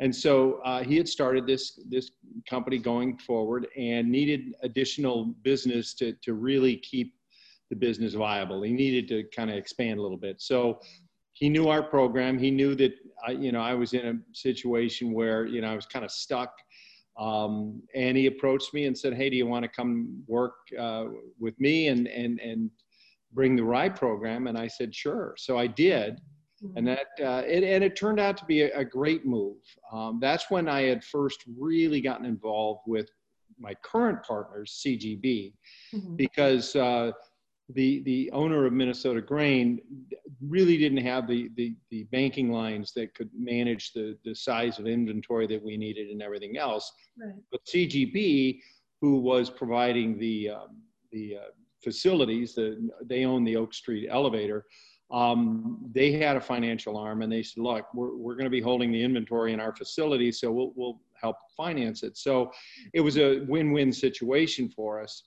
And 0.00 0.14
so 0.14 0.60
uh, 0.64 0.82
he 0.82 0.96
had 0.96 1.06
started 1.06 1.46
this 1.46 1.78
this 1.88 2.10
company 2.48 2.78
going 2.78 3.18
forward 3.18 3.68
and 3.76 4.10
needed 4.10 4.54
additional 4.62 5.26
business 5.42 5.94
to, 5.94 6.14
to 6.24 6.34
really 6.34 6.76
keep 6.78 7.14
the 7.72 7.76
business 7.76 8.12
viable. 8.12 8.60
He 8.60 8.74
needed 8.74 9.08
to 9.08 9.24
kind 9.34 9.50
of 9.50 9.56
expand 9.56 9.98
a 9.98 10.02
little 10.02 10.18
bit. 10.18 10.42
So 10.42 10.78
he 11.32 11.48
knew 11.48 11.68
our 11.68 11.82
program. 11.82 12.38
He 12.38 12.50
knew 12.50 12.74
that 12.74 12.92
I, 13.26 13.30
you 13.30 13.50
know, 13.50 13.62
I 13.62 13.72
was 13.72 13.94
in 13.94 14.06
a 14.06 14.14
situation 14.36 15.14
where, 15.14 15.46
you 15.46 15.62
know, 15.62 15.72
I 15.72 15.74
was 15.74 15.86
kind 15.86 16.04
of 16.04 16.10
stuck. 16.10 16.52
Um, 17.18 17.82
and 17.94 18.14
he 18.14 18.26
approached 18.26 18.74
me 18.74 18.84
and 18.84 18.96
said, 18.96 19.14
Hey, 19.14 19.30
do 19.30 19.36
you 19.36 19.46
want 19.46 19.62
to 19.62 19.70
come 19.70 20.22
work 20.26 20.52
uh, 20.78 21.06
with 21.40 21.58
me 21.58 21.88
and, 21.88 22.08
and, 22.08 22.40
and 22.40 22.70
bring 23.32 23.56
the 23.56 23.64
rye 23.64 23.88
program? 23.88 24.48
And 24.48 24.58
I 24.58 24.66
said, 24.66 24.94
sure. 24.94 25.34
So 25.38 25.56
I 25.56 25.66
did. 25.66 26.20
Mm-hmm. 26.62 26.76
And 26.76 26.86
that, 26.88 27.06
uh, 27.24 27.42
it, 27.46 27.64
and 27.64 27.82
it 27.82 27.96
turned 27.96 28.20
out 28.20 28.36
to 28.36 28.44
be 28.44 28.62
a, 28.62 28.80
a 28.80 28.84
great 28.84 29.24
move. 29.24 29.56
Um, 29.90 30.18
that's 30.20 30.50
when 30.50 30.68
I 30.68 30.82
had 30.82 31.02
first 31.02 31.42
really 31.58 32.02
gotten 32.02 32.26
involved 32.26 32.82
with 32.86 33.08
my 33.58 33.72
current 33.82 34.22
partners, 34.22 34.82
CGB, 34.84 35.54
mm-hmm. 35.94 36.16
because 36.16 36.76
uh, 36.76 37.12
the 37.74 38.02
the 38.02 38.30
owner 38.32 38.66
of 38.66 38.72
Minnesota 38.72 39.20
Grain 39.20 39.80
really 40.40 40.76
didn't 40.76 41.04
have 41.04 41.28
the, 41.28 41.50
the, 41.56 41.74
the 41.90 42.02
banking 42.04 42.50
lines 42.50 42.92
that 42.92 43.14
could 43.14 43.30
manage 43.36 43.92
the, 43.92 44.18
the 44.24 44.34
size 44.34 44.78
of 44.78 44.86
inventory 44.86 45.46
that 45.46 45.62
we 45.62 45.76
needed 45.76 46.10
and 46.10 46.20
everything 46.20 46.56
else. 46.56 46.90
Right. 47.16 47.34
But 47.50 47.64
CGB, 47.66 48.60
who 49.00 49.20
was 49.20 49.50
providing 49.50 50.18
the 50.18 50.50
um, 50.50 50.82
the 51.12 51.36
uh, 51.36 51.50
facilities, 51.82 52.54
the, 52.54 52.90
they 53.04 53.24
own 53.24 53.44
the 53.44 53.56
Oak 53.56 53.74
Street 53.74 54.08
elevator. 54.10 54.64
Um, 55.10 55.78
they 55.92 56.12
had 56.12 56.36
a 56.36 56.40
financial 56.40 56.96
arm 56.96 57.20
and 57.20 57.30
they 57.30 57.42
said, 57.42 57.62
look, 57.62 57.84
we're, 57.92 58.16
we're 58.16 58.34
going 58.34 58.44
to 58.44 58.50
be 58.50 58.62
holding 58.62 58.90
the 58.90 59.02
inventory 59.02 59.52
in 59.52 59.60
our 59.60 59.74
facility, 59.76 60.32
so 60.32 60.50
we'll, 60.50 60.72
we'll 60.74 61.00
help 61.20 61.36
finance 61.54 62.02
it. 62.02 62.16
So 62.16 62.50
it 62.94 63.00
was 63.00 63.18
a 63.18 63.40
win-win 63.40 63.92
situation 63.92 64.70
for 64.70 65.02
us. 65.02 65.22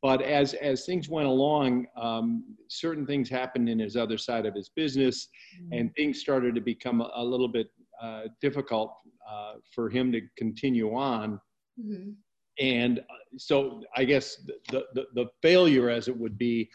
But 0.00 0.22
as 0.22 0.54
as 0.54 0.84
things 0.84 1.08
went 1.08 1.26
along, 1.26 1.86
um, 1.96 2.44
certain 2.68 3.04
things 3.04 3.28
happened 3.28 3.68
in 3.68 3.78
his 3.78 3.96
other 3.96 4.16
side 4.16 4.46
of 4.46 4.54
his 4.54 4.68
business, 4.68 5.28
mm-hmm. 5.60 5.72
and 5.72 5.94
things 5.94 6.20
started 6.20 6.54
to 6.54 6.60
become 6.60 7.00
a, 7.00 7.10
a 7.16 7.24
little 7.24 7.48
bit 7.48 7.68
uh, 8.00 8.22
difficult 8.40 8.94
uh, 9.28 9.54
for 9.74 9.90
him 9.90 10.12
to 10.12 10.20
continue 10.36 10.94
on. 10.94 11.40
Mm-hmm. 11.80 12.10
And 12.60 12.98
uh, 12.98 13.02
so, 13.36 13.82
I 13.96 14.04
guess 14.04 14.36
the, 14.70 14.84
the, 14.94 15.06
the 15.14 15.26
failure, 15.42 15.90
as 15.90 16.08
it 16.08 16.16
would 16.16 16.38
be, 16.38 16.68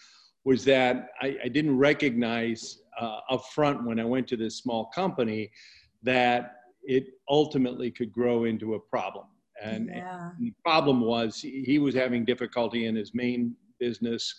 was 0.45 0.63
that 0.65 1.09
I, 1.21 1.37
I 1.45 1.47
didn't 1.47 1.77
recognize 1.77 2.79
uh, 2.99 3.19
up 3.29 3.43
front 3.53 3.85
when 3.85 3.99
I 3.99 4.05
went 4.05 4.27
to 4.29 4.37
this 4.37 4.57
small 4.57 4.89
company 4.93 5.51
that 6.03 6.55
it 6.83 7.05
ultimately 7.29 7.91
could 7.91 8.11
grow 8.11 8.45
into 8.45 8.75
a 8.75 8.79
problem. 8.79 9.25
And, 9.63 9.89
yeah. 9.93 10.29
and 10.29 10.31
the 10.39 10.53
problem 10.63 11.01
was 11.01 11.39
he 11.39 11.79
was 11.79 11.95
having 11.95 12.25
difficulty 12.25 12.85
in 12.85 12.95
his 12.95 13.13
main 13.13 13.55
business 13.79 14.35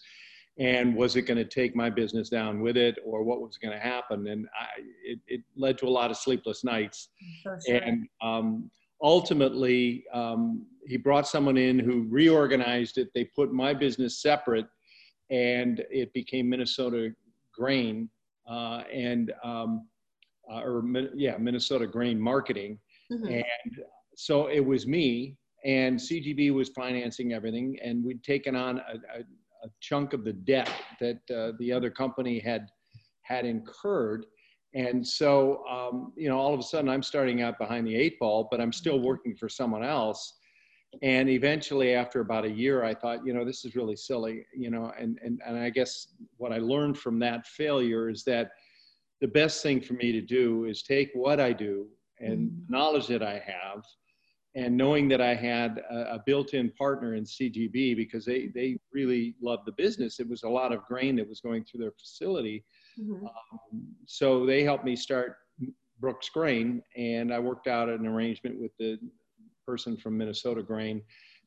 and 0.59 0.95
was 0.95 1.17
it 1.17 1.23
going 1.23 1.39
to 1.39 1.45
take 1.45 1.75
my 1.75 1.91
business 1.91 2.29
down 2.29 2.61
with 2.61 2.77
it 2.77 2.97
or 3.05 3.23
what 3.25 3.41
was 3.41 3.57
going 3.57 3.73
to 3.73 3.81
happen 3.81 4.29
and 4.29 4.47
I, 4.59 4.67
it, 5.05 5.19
it, 5.27 5.41
led 5.57 5.79
to 5.79 5.87
a 5.87 5.91
lot 5.91 6.11
of 6.11 6.17
sleepless 6.17 6.63
nights 6.63 7.09
sure. 7.43 7.59
and 7.69 8.07
um, 8.23 8.71
ultimately 9.03 10.05
um, 10.13 10.65
he 10.87 10.97
brought 10.97 11.27
someone 11.27 11.57
in 11.57 11.79
who 11.79 12.07
reorganized 12.09 12.99
it 12.99 13.09
they 13.15 13.25
put 13.25 13.53
my 13.53 13.75
business 13.75 14.23
separate 14.23 14.67
and 15.31 15.85
it 15.91 16.13
became 16.13 16.49
minnesota 16.49 17.11
grain 17.53 18.09
uh, 18.49 18.83
and 18.93 19.33
um, 19.43 19.87
uh, 20.51 20.61
or 20.61 20.85
yeah 21.15 21.37
minnesota 21.37 21.87
grain 21.87 22.21
marketing 22.21 22.79
mm-hmm. 23.13 23.27
and 23.27 23.85
so 24.17 24.49
it 24.49 24.61
was 24.61 24.87
me 24.87 25.37
and 25.65 25.99
CGB 25.99 26.53
was 26.53 26.69
financing 26.69 27.33
everything 27.33 27.79
and 27.83 28.05
we'd 28.05 28.23
taken 28.23 28.55
on 28.55 28.79
a, 28.79 29.19
a, 29.19 29.21
a 29.65 29.69
chunk 29.81 30.13
of 30.13 30.25
the 30.25 30.33
debt 30.33 30.71
that 31.01 31.19
uh, 31.35 31.53
the 31.59 31.73
other 31.73 31.91
company 31.91 32.39
had 32.39 32.69
had 33.23 33.47
incurred. 33.47 34.27
And 34.75 35.07
so 35.07 35.65
um, 35.67 36.13
you 36.17 36.29
know 36.29 36.39
all 36.39 36.53
of 36.53 36.61
a 36.61 36.63
sudden 36.63 36.89
i'm 36.91 37.03
starting 37.03 37.43
out 37.43 37.59
behind 37.59 37.87
the 37.87 37.95
eight 37.95 38.19
ball 38.19 38.49
but 38.51 38.61
i'm 38.61 38.73
still 38.73 39.01
working 39.01 39.35
for 39.35 39.49
someone 39.49 39.85
else. 39.85 40.35
And 41.03 41.29
eventually 41.29 41.95
after 41.95 42.21
about 42.21 42.45
a 42.45 42.51
year 42.51 42.85
i 42.85 42.95
thought 42.95 43.27
you 43.27 43.33
know 43.33 43.45
this 43.45 43.65
is 43.65 43.75
really 43.75 43.97
silly 43.97 44.47
you 44.55 44.71
know 44.71 44.93
and 44.97 45.19
and, 45.25 45.41
and 45.45 45.59
i 45.59 45.69
guess 45.69 46.07
what 46.37 46.53
i 46.53 46.59
learned 46.59 46.97
from 46.97 47.19
that 47.19 47.49
failure 47.49 48.09
is 48.09 48.23
that 48.25 48.53
the 49.21 49.27
best 49.27 49.61
thing 49.61 49.81
for 49.81 49.95
me 49.95 50.13
to 50.13 50.21
do 50.21 50.67
is 50.67 50.85
take 50.85 51.11
what 51.15 51.41
i 51.41 51.53
do 51.53 51.89
and 52.21 52.49
mm-hmm. 52.49 52.73
knowledge 52.73 53.09
that 53.09 53.25
i 53.25 53.43
have 53.45 53.83
and 54.55 54.77
knowing 54.77 55.09
that 55.09 55.21
I 55.21 55.35
had 55.35 55.83
a, 55.91 56.15
a, 56.15 56.23
built-in 56.25 56.71
partner 56.71 57.17
in 57.17 57.25
CGB 57.25 57.97
because 57.97 58.25
they 58.25 58.49
they 58.55 58.79
really 58.93 59.35
loved 59.43 59.67
the 59.67 59.73
business. 59.73 60.21
It 60.21 60.29
was 60.29 60.45
a 60.45 60.49
lot 60.49 60.73
of 60.73 60.85
grain 60.85 61.17
that 61.17 61.29
was 61.29 61.41
going 61.41 61.65
through 61.65 61.81
their 61.81 61.93
facility, 61.93 62.65
mm-hmm. 62.99 63.27
um, 63.27 63.83
so 64.07 64.47
they 64.47 64.63
helped 64.63 64.85
me 64.85 64.97
start 64.97 65.37
Brooks 66.01 66.29
Grain, 66.29 66.83
and 66.97 67.33
I 67.33 67.39
worked 67.39 67.67
out 67.67 67.89
an 67.89 68.07
arrangement 68.07 68.61
with 68.61 68.73
the 68.79 68.99
person 69.67 69.97
from 69.97 70.17
Minnesota 70.19 70.63
Grain, 70.63 71.03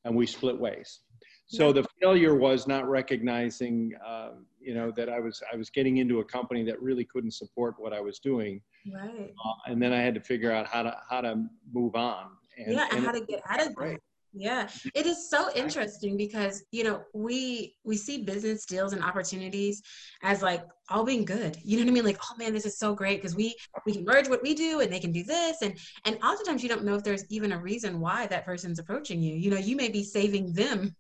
and 0.06 0.16
we 0.16 0.26
split 0.26 0.58
ways. 0.58 1.02
So 1.50 1.72
the 1.72 1.86
failure 2.02 2.36
was 2.36 2.68
not 2.68 2.90
recognizing, 2.90 3.94
uh, 4.06 4.32
you 4.60 4.74
know, 4.74 4.92
that 4.98 5.08
I 5.08 5.20
was 5.20 5.42
I 5.52 5.56
was 5.56 5.70
getting 5.70 5.98
into 5.98 6.20
a 6.20 6.26
company 6.26 6.64
that 6.66 6.82
really 6.82 7.06
couldn't 7.06 7.32
support 7.32 7.76
what 7.78 7.94
I 7.94 8.02
was 8.02 8.20
doing. 8.20 8.62
Right. 8.94 9.34
Uh, 9.46 9.72
and 9.72 9.82
then 9.82 9.94
I 9.94 10.02
had 10.02 10.14
to 10.16 10.20
figure 10.20 10.52
out 10.52 10.68
how 10.68 10.84
to 10.84 10.98
how 11.10 11.22
to 11.22 11.46
move 11.72 11.96
on. 11.96 12.32
And, 12.58 12.74
yeah, 12.74 12.88
and, 12.92 13.06
how 13.06 13.12
to 13.12 13.22
get 13.22 13.42
out 13.50 13.66
of 13.66 13.76
that. 13.76 14.00
Yeah, 14.34 14.68
it 14.94 15.06
is 15.06 15.30
so 15.30 15.50
interesting 15.56 16.16
because 16.16 16.64
you 16.72 16.84
know 16.84 17.02
we 17.14 17.76
we 17.84 17.98
see 17.98 18.24
business 18.24 18.66
deals 18.66 18.94
and 18.94 19.04
opportunities 19.04 19.82
as 20.22 20.42
like 20.42 20.64
all 20.90 21.04
being 21.04 21.26
good. 21.26 21.58
You 21.64 21.78
know 21.78 21.84
what 21.84 21.90
I 21.90 21.94
mean? 21.94 22.06
Like, 22.06 22.20
oh 22.22 22.36
man, 22.38 22.54
this 22.54 22.66
is 22.66 22.78
so 22.78 22.94
great 22.94 23.22
because 23.22 23.36
we 23.36 23.56
we 23.86 23.94
can 23.94 24.06
merge 24.06 24.28
what 24.28 24.44
we 24.44 24.54
do 24.54 24.82
and 24.82 24.92
they 24.92 25.00
can 25.00 25.12
do 25.12 25.24
this, 25.24 25.62
and 25.62 25.78
and 26.06 26.18
oftentimes 26.24 26.62
you 26.62 26.70
don't 26.70 26.84
know 26.84 26.96
if 26.96 27.04
there's 27.04 27.26
even 27.30 27.52
a 27.52 27.58
reason 27.60 28.00
why 28.00 28.28
that 28.28 28.46
person's 28.46 28.80
approaching 28.80 29.22
you. 29.22 29.36
You 29.36 29.50
know, 29.50 29.58
you 29.58 29.76
may 29.76 29.90
be 29.90 30.04
saving 30.04 30.54
them 30.54 30.96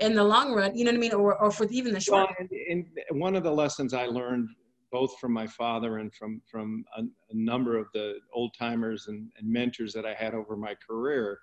in 0.00 0.14
the 0.14 0.24
long 0.24 0.52
run. 0.52 0.76
You 0.76 0.84
know 0.84 0.90
what 0.90 0.98
I 0.98 1.00
mean? 1.00 1.14
Or 1.14 1.36
or 1.40 1.50
for 1.50 1.66
even 1.70 1.94
the 1.94 2.00
short. 2.00 2.28
Well, 2.38 2.48
and, 2.68 2.86
and 3.08 3.20
one 3.20 3.34
of 3.34 3.44
the 3.44 3.52
lessons 3.52 3.94
I 3.94 4.06
learned 4.06 4.48
both 4.94 5.18
from 5.18 5.32
my 5.32 5.44
father 5.44 5.98
and 5.98 6.14
from 6.14 6.40
from 6.48 6.84
a, 6.96 7.02
a 7.02 7.34
number 7.34 7.76
of 7.76 7.88
the 7.92 8.20
old 8.32 8.54
timers 8.56 9.08
and, 9.08 9.28
and, 9.36 9.52
mentors 9.52 9.92
that 9.92 10.06
I 10.06 10.14
had 10.14 10.34
over 10.34 10.56
my 10.56 10.76
career 10.88 11.40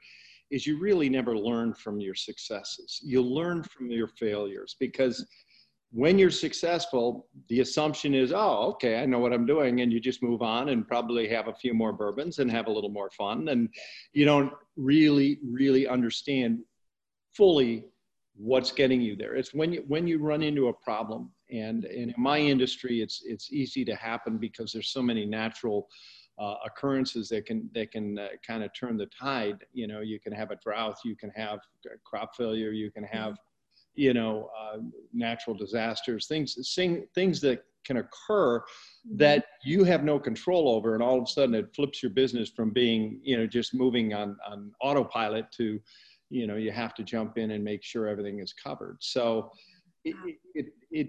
is 0.51 0.65
you 0.65 0.79
really 0.79 1.10
never 1.10 1.38
learn 1.38 1.74
from 1.74 2.00
your 2.00 2.15
successes. 2.15 3.01
You 3.03 3.22
learn 3.22 3.62
from 3.63 3.91
your 3.91 4.08
failures 4.08 4.77
because 4.79 5.25
when 5.91 6.17
you're 6.17 6.31
successful, 6.48 7.27
the 7.50 7.60
assumption 7.60 8.13
is, 8.13 8.31
oh, 8.31 8.70
okay, 8.72 9.01
I 9.01 9.05
know 9.05 9.20
what 9.20 9.34
I'm 9.34 9.46
doing, 9.46 9.81
and 9.81 9.91
you 9.91 10.00
just 10.00 10.24
move 10.24 10.41
on 10.41 10.70
and 10.70 10.88
probably 10.88 11.27
have 11.27 11.50
a 11.50 11.53
few 11.53 11.74
more 11.74 11.91
bourbons 11.91 12.39
and 12.39 12.50
have 12.50 12.67
a 12.67 12.72
little 12.72 12.89
more 12.89 13.10
fun, 13.10 13.50
and 13.50 13.67
you 14.13 14.24
don't 14.24 14.53
really, 14.77 15.39
really 15.43 15.89
understand 15.89 16.60
fully 17.34 17.84
what's 18.38 18.72
getting 18.72 19.01
you 19.01 19.17
there. 19.17 19.36
It's 19.36 19.53
when 19.53 19.74
you 19.74 19.84
when 19.89 20.08
you 20.08 20.20
run 20.20 20.41
into 20.41 20.70
a 20.70 20.74
problem 20.74 21.31
and, 21.51 21.86
and 21.86 22.12
in 22.12 22.13
my 22.17 22.39
industry, 22.39 23.01
it's, 23.01 23.24
it's 23.25 23.51
easy 23.51 23.84
to 23.86 23.96
happen 23.96 24.38
because 24.38 24.72
there's 24.72 24.89
so 24.89 25.01
many 25.01 25.25
natural 25.25 25.89
uh, 26.39 26.55
occurrences 26.65 27.29
that 27.29 27.46
can, 27.46 27.70
that 27.74 27.91
can 27.91 28.17
uh, 28.17 28.29
kind 28.46 28.63
of 28.63 28.72
turn 28.74 28.98
the 28.98 29.08
tide. 29.08 29.65
You 29.74 29.88
know, 29.88 30.00
you 30.00 30.20
can 30.20 30.34
have 30.34 30.51
a 30.51 30.55
drought, 30.55 30.98
you 31.03 31.15
can 31.15 31.29
have 31.31 31.60
crop 32.03 32.36
failure, 32.36 32.72
you 32.72 32.89
can 32.89 33.03
have, 33.03 33.38
you 33.96 34.13
know, 34.13 34.50
uh, 34.58 34.77
natural 35.13 35.55
disasters, 35.55 36.27
things, 36.27 36.58
sing, 36.62 37.05
things 37.13 37.41
that 37.41 37.63
can 37.84 37.98
occur 37.98 38.60
mm-hmm. 38.60 39.17
that 39.17 39.46
you 39.63 39.84
have 39.84 40.03
no 40.03 40.20
control 40.20 40.70
over 40.70 40.93
and 40.93 41.03
all 41.03 41.17
of 41.17 41.24
a 41.24 41.27
sudden 41.27 41.55
it 41.55 41.74
flips 41.75 42.01
your 42.01 42.12
business 42.12 42.50
from 42.50 42.70
being 42.70 43.20
you 43.24 43.36
know 43.36 43.48
just 43.48 43.74
moving 43.74 44.13
on 44.13 44.38
on 44.48 44.72
autopilot 44.81 45.51
to 45.51 45.79
you 46.29 46.48
know 46.48 46.55
you 46.55 46.72
have 46.72 46.93
to 46.93 47.03
jump 47.03 47.38
in 47.38 47.51
and 47.51 47.63
make 47.63 47.84
sure 47.84 48.08
everything 48.08 48.39
is 48.39 48.53
covered 48.53 48.98
so 49.00 49.51
it, 50.03 50.15
it, 50.53 50.65
it 50.91 51.08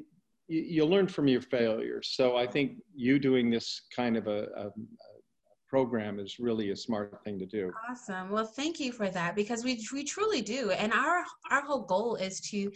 you, 0.49 0.61
you 0.61 0.85
learn 0.85 1.07
from 1.07 1.29
your 1.29 1.43
failures. 1.43 2.13
So 2.15 2.37
I 2.37 2.47
think 2.47 2.79
you 2.95 3.19
doing 3.19 3.51
this 3.51 3.83
kind 3.95 4.17
of 4.17 4.27
a, 4.27 4.47
a, 4.57 4.67
a 4.67 4.73
program 5.73 6.21
is 6.21 6.39
really 6.39 6.71
a 6.71 6.77
smart 6.77 7.19
thing 7.25 7.39
to 7.39 7.47
do. 7.47 7.73
Awesome. 7.89 8.31
Well, 8.31 8.45
thank 8.45 8.79
you 8.79 8.93
for 8.93 9.09
that 9.09 9.35
because 9.35 9.65
we 9.65 9.83
we 9.91 10.05
truly 10.05 10.43
do, 10.43 10.71
and 10.71 10.93
our 10.93 11.25
our 11.51 11.63
whole 11.63 11.85
goal 11.87 12.17
is 12.17 12.41
to 12.51 12.71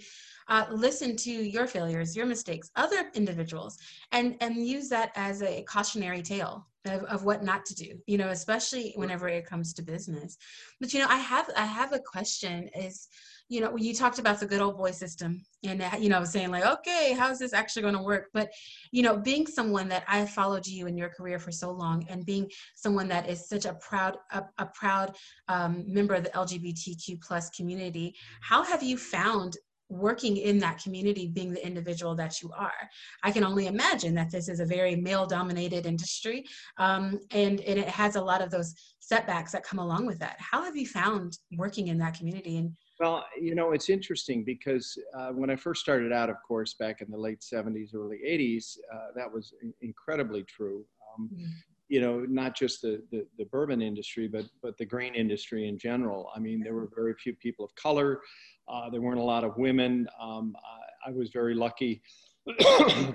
uh, 0.48 0.64
listen 0.70 1.14
to 1.16 1.30
your 1.30 1.66
failures, 1.66 2.16
your 2.16 2.24
mistakes, 2.24 2.70
other 2.74 3.10
individuals, 3.14 3.76
and 4.12 4.36
and 4.40 4.66
use 4.66 4.88
that 4.88 5.10
as 5.14 5.42
a 5.42 5.62
cautionary 5.64 6.22
tale 6.22 6.66
of, 6.86 7.02
of 7.04 7.24
what 7.24 7.44
not 7.44 7.66
to 7.66 7.74
do. 7.74 7.98
You 8.06 8.16
know, 8.16 8.30
especially 8.30 8.94
whenever 8.96 9.28
it 9.28 9.44
comes 9.44 9.74
to 9.74 9.82
business. 9.82 10.38
But 10.80 10.94
you 10.94 11.00
know, 11.00 11.08
I 11.10 11.18
have 11.18 11.50
I 11.54 11.66
have 11.66 11.92
a 11.92 12.00
question. 12.00 12.70
Is 12.74 13.08
you 13.48 13.60
know, 13.60 13.76
you 13.76 13.94
talked 13.94 14.18
about 14.18 14.40
the 14.40 14.46
good 14.46 14.60
old 14.60 14.76
boy 14.76 14.90
system 14.90 15.44
and, 15.64 15.84
you 16.00 16.08
know, 16.08 16.24
saying 16.24 16.50
like, 16.50 16.64
okay, 16.64 17.14
how's 17.16 17.38
this 17.38 17.52
actually 17.52 17.82
going 17.82 17.94
to 17.94 18.02
work? 18.02 18.26
But, 18.32 18.50
you 18.90 19.02
know, 19.02 19.16
being 19.16 19.46
someone 19.46 19.88
that 19.88 20.04
I 20.08 20.24
followed 20.24 20.66
you 20.66 20.86
in 20.86 20.96
your 20.96 21.10
career 21.10 21.38
for 21.38 21.52
so 21.52 21.70
long 21.70 22.04
and 22.08 22.26
being 22.26 22.50
someone 22.74 23.08
that 23.08 23.28
is 23.28 23.48
such 23.48 23.64
a 23.64 23.74
proud, 23.74 24.16
a, 24.32 24.42
a 24.58 24.66
proud 24.66 25.16
um, 25.48 25.84
member 25.86 26.14
of 26.14 26.24
the 26.24 26.30
LGBTQ 26.30 27.20
plus 27.22 27.50
community, 27.50 28.14
how 28.40 28.64
have 28.64 28.82
you 28.82 28.96
found 28.96 29.56
working 29.88 30.36
in 30.36 30.58
that 30.58 30.82
community 30.82 31.28
being 31.28 31.52
the 31.52 31.64
individual 31.64 32.14
that 32.14 32.42
you 32.42 32.50
are 32.56 32.90
i 33.22 33.30
can 33.30 33.44
only 33.44 33.66
imagine 33.66 34.14
that 34.14 34.30
this 34.30 34.48
is 34.48 34.60
a 34.60 34.66
very 34.66 34.96
male 34.96 35.26
dominated 35.26 35.86
industry 35.86 36.44
um, 36.78 37.18
and, 37.30 37.60
and 37.60 37.78
it 37.78 37.88
has 37.88 38.16
a 38.16 38.20
lot 38.20 38.42
of 38.42 38.50
those 38.50 38.74
setbacks 39.00 39.52
that 39.52 39.62
come 39.62 39.78
along 39.78 40.06
with 40.06 40.18
that 40.18 40.36
how 40.38 40.64
have 40.64 40.76
you 40.76 40.86
found 40.86 41.38
working 41.56 41.88
in 41.88 41.98
that 41.98 42.14
community 42.14 42.56
and 42.56 42.72
well, 42.98 43.26
you 43.38 43.54
know, 43.54 43.72
it's 43.72 43.90
interesting 43.90 44.42
because 44.42 44.96
uh, 45.18 45.28
when 45.28 45.50
I 45.50 45.56
first 45.56 45.82
started 45.82 46.12
out, 46.12 46.30
of 46.30 46.36
course, 46.46 46.74
back 46.74 47.02
in 47.02 47.10
the 47.10 47.18
late 47.18 47.40
70s, 47.40 47.94
early 47.94 48.20
80s, 48.26 48.78
uh, 48.92 49.08
that 49.14 49.30
was 49.30 49.52
incredibly 49.82 50.44
true. 50.44 50.84
Um, 51.18 51.28
mm-hmm. 51.32 51.44
You 51.88 52.00
know, 52.00 52.20
not 52.28 52.56
just 52.56 52.82
the, 52.82 53.02
the, 53.12 53.26
the, 53.38 53.44
bourbon 53.44 53.80
industry, 53.80 54.26
but, 54.26 54.46
but 54.60 54.76
the 54.76 54.84
grain 54.84 55.14
industry 55.14 55.68
in 55.68 55.78
general. 55.78 56.30
I 56.34 56.40
mean, 56.40 56.60
there 56.60 56.74
were 56.74 56.88
very 56.94 57.14
few 57.14 57.34
people 57.34 57.64
of 57.64 57.74
color. 57.76 58.20
Uh, 58.68 58.90
there 58.90 59.00
weren't 59.00 59.20
a 59.20 59.24
lot 59.24 59.44
of 59.44 59.56
women. 59.56 60.08
Um, 60.20 60.56
I, 61.04 61.10
I, 61.10 61.12
was 61.12 61.30
very 61.30 61.54
lucky 61.54 62.02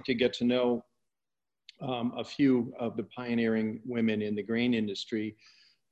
to 0.06 0.14
get 0.14 0.32
to 0.36 0.46
know 0.46 0.86
um, 1.82 2.14
a 2.16 2.24
few 2.24 2.74
of 2.80 2.96
the 2.96 3.04
pioneering 3.04 3.82
women 3.86 4.22
in 4.22 4.36
the 4.36 4.44
grain 4.44 4.74
industry 4.74 5.36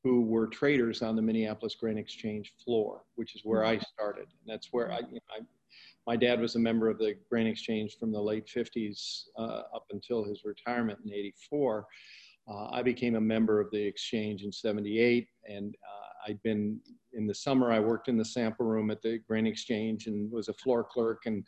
who 0.04 0.22
were 0.22 0.48
traders 0.48 1.02
on 1.02 1.16
the 1.16 1.22
Minneapolis 1.22 1.76
Grain 1.76 1.98
Exchange 1.98 2.54
floor, 2.64 3.02
which 3.16 3.36
is 3.36 3.42
where 3.44 3.66
I 3.66 3.76
mm-hmm. 3.76 3.84
started. 3.94 4.28
And 4.28 4.48
that's 4.48 4.70
where 4.72 4.92
I, 4.92 5.00
you 5.00 5.16
know, 5.16 5.36
I, 5.38 5.40
my 6.08 6.16
dad 6.16 6.40
was 6.40 6.56
a 6.56 6.60
member 6.60 6.90
of 6.90 6.98
the 6.98 7.16
Grain 7.30 7.48
Exchange 7.48 7.98
from 8.00 8.12
the 8.12 8.22
late 8.22 8.48
50s 8.48 9.26
uh, 9.38 9.64
up 9.76 9.86
until 9.92 10.24
his 10.24 10.44
retirement 10.46 11.00
in 11.06 11.14
84. 11.14 11.86
Uh, 12.50 12.70
I 12.72 12.82
became 12.82 13.16
a 13.16 13.22
member 13.22 13.60
of 13.60 13.70
the 13.72 13.82
exchange 13.82 14.44
in 14.44 14.52
78 14.52 15.28
and 15.48 15.76
uh, 15.76 16.10
I'd 16.30 16.42
been 16.44 16.80
in 17.14 17.28
the 17.28 17.34
summer, 17.34 17.72
I 17.72 17.80
worked 17.80 18.08
in 18.08 18.18
the 18.18 18.26
sample 18.26 18.66
room 18.66 18.92
at 18.92 19.02
the 19.02 19.20
Grain 19.28 19.48
Exchange 19.48 20.08
and 20.08 20.32
was 20.32 20.48
a 20.48 20.54
floor 20.54 20.84
clerk. 20.84 21.24
And, 21.26 21.44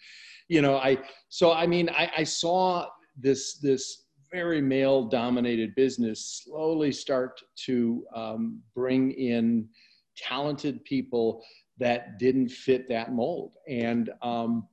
you 0.47 0.61
know, 0.61 0.77
I, 0.77 0.97
so 1.29 1.53
I 1.53 1.67
mean, 1.67 1.89
I, 1.89 2.11
I 2.17 2.23
saw 2.23 2.87
this, 3.17 3.59
this 3.59 4.05
very 4.31 4.61
male 4.61 5.03
dominated 5.03 5.75
business 5.75 6.41
slowly 6.43 6.91
start 6.91 7.39
to 7.65 8.05
um, 8.15 8.61
bring 8.73 9.11
in 9.11 9.67
talented 10.17 10.83
people 10.85 11.43
that 11.77 12.17
didn't 12.19 12.49
fit 12.49 12.87
that 12.89 13.13
mold. 13.13 13.53
And 13.67 14.09
um, 14.21 14.67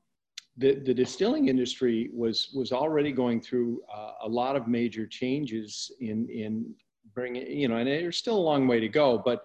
the, 0.58 0.74
the 0.84 0.92
distilling 0.92 1.48
industry 1.48 2.10
was, 2.12 2.50
was 2.54 2.72
already 2.72 3.12
going 3.12 3.40
through 3.40 3.80
uh, 3.94 4.12
a 4.22 4.28
lot 4.28 4.56
of 4.56 4.66
major 4.66 5.06
changes 5.06 5.90
in, 6.00 6.28
in 6.28 6.74
bringing, 7.14 7.46
you 7.46 7.68
know, 7.68 7.76
and 7.76 7.86
there's 7.86 8.16
still 8.16 8.36
a 8.36 8.40
long 8.40 8.66
way 8.66 8.80
to 8.80 8.88
go, 8.88 9.22
but, 9.24 9.44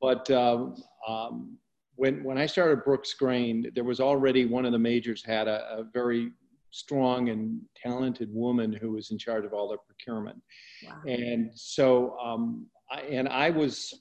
but 0.00 0.28
uh, 0.30 0.66
um, 1.06 1.56
when, 1.94 2.24
when 2.24 2.38
I 2.38 2.46
started 2.46 2.84
Brooks 2.84 3.14
Grain, 3.14 3.70
there 3.74 3.84
was 3.84 4.00
already 4.00 4.46
one 4.46 4.64
of 4.64 4.72
the 4.72 4.78
majors 4.78 5.24
had 5.24 5.46
a, 5.46 5.78
a 5.78 5.84
very 5.92 6.32
strong 6.70 7.28
and 7.28 7.60
talented 7.76 8.28
woman 8.32 8.72
who 8.72 8.92
was 8.92 9.10
in 9.10 9.18
charge 9.18 9.44
of 9.44 9.52
all 9.52 9.68
their 9.68 9.78
procurement. 9.78 10.40
Wow. 10.84 11.00
And 11.06 11.50
so, 11.54 12.16
um, 12.18 12.66
I, 12.90 13.00
and 13.02 13.28
I 13.28 13.50
was 13.50 14.00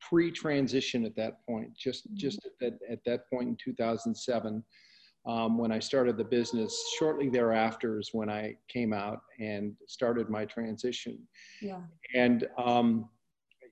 pre-transition 0.00 1.04
at 1.04 1.16
that 1.16 1.44
point, 1.46 1.76
just, 1.76 2.06
just 2.14 2.44
at 2.44 2.52
that, 2.60 2.78
at 2.90 3.00
that 3.06 3.28
point 3.30 3.48
in 3.48 3.56
2007, 3.62 4.62
um, 5.26 5.58
when 5.58 5.72
I 5.72 5.78
started 5.78 6.16
the 6.16 6.24
business. 6.24 6.92
Shortly 6.98 7.28
thereafter 7.28 7.98
is 7.98 8.10
when 8.12 8.28
I 8.28 8.56
came 8.68 8.92
out 8.92 9.22
and 9.40 9.74
started 9.86 10.28
my 10.28 10.44
transition. 10.44 11.18
Yeah. 11.60 11.80
And, 12.14 12.46
um, 12.58 13.08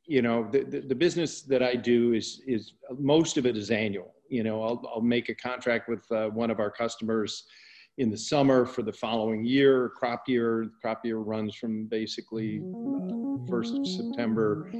you 0.06 0.22
know, 0.22 0.48
the, 0.50 0.64
the, 0.64 0.80
the, 0.80 0.94
business 0.94 1.42
that 1.42 1.62
I 1.62 1.76
do 1.76 2.12
is, 2.14 2.42
is 2.46 2.74
most 2.98 3.36
of 3.36 3.46
it 3.46 3.56
is 3.56 3.70
annual. 3.70 4.14
You 4.28 4.42
know, 4.42 4.62
I'll, 4.62 4.82
I'll 4.92 5.02
make 5.02 5.28
a 5.28 5.34
contract 5.34 5.88
with 5.88 6.10
uh, 6.10 6.28
one 6.28 6.50
of 6.50 6.58
our 6.58 6.70
customers 6.70 7.44
in 7.98 8.10
the 8.10 8.16
summer 8.16 8.64
for 8.64 8.82
the 8.82 8.92
following 8.92 9.44
year. 9.44 9.90
Crop 9.90 10.28
year, 10.28 10.70
crop 10.80 11.04
year 11.04 11.18
runs 11.18 11.54
from 11.54 11.86
basically 11.86 12.60
uh, 12.60 13.46
first 13.48 13.74
of 13.74 13.86
September 13.86 14.70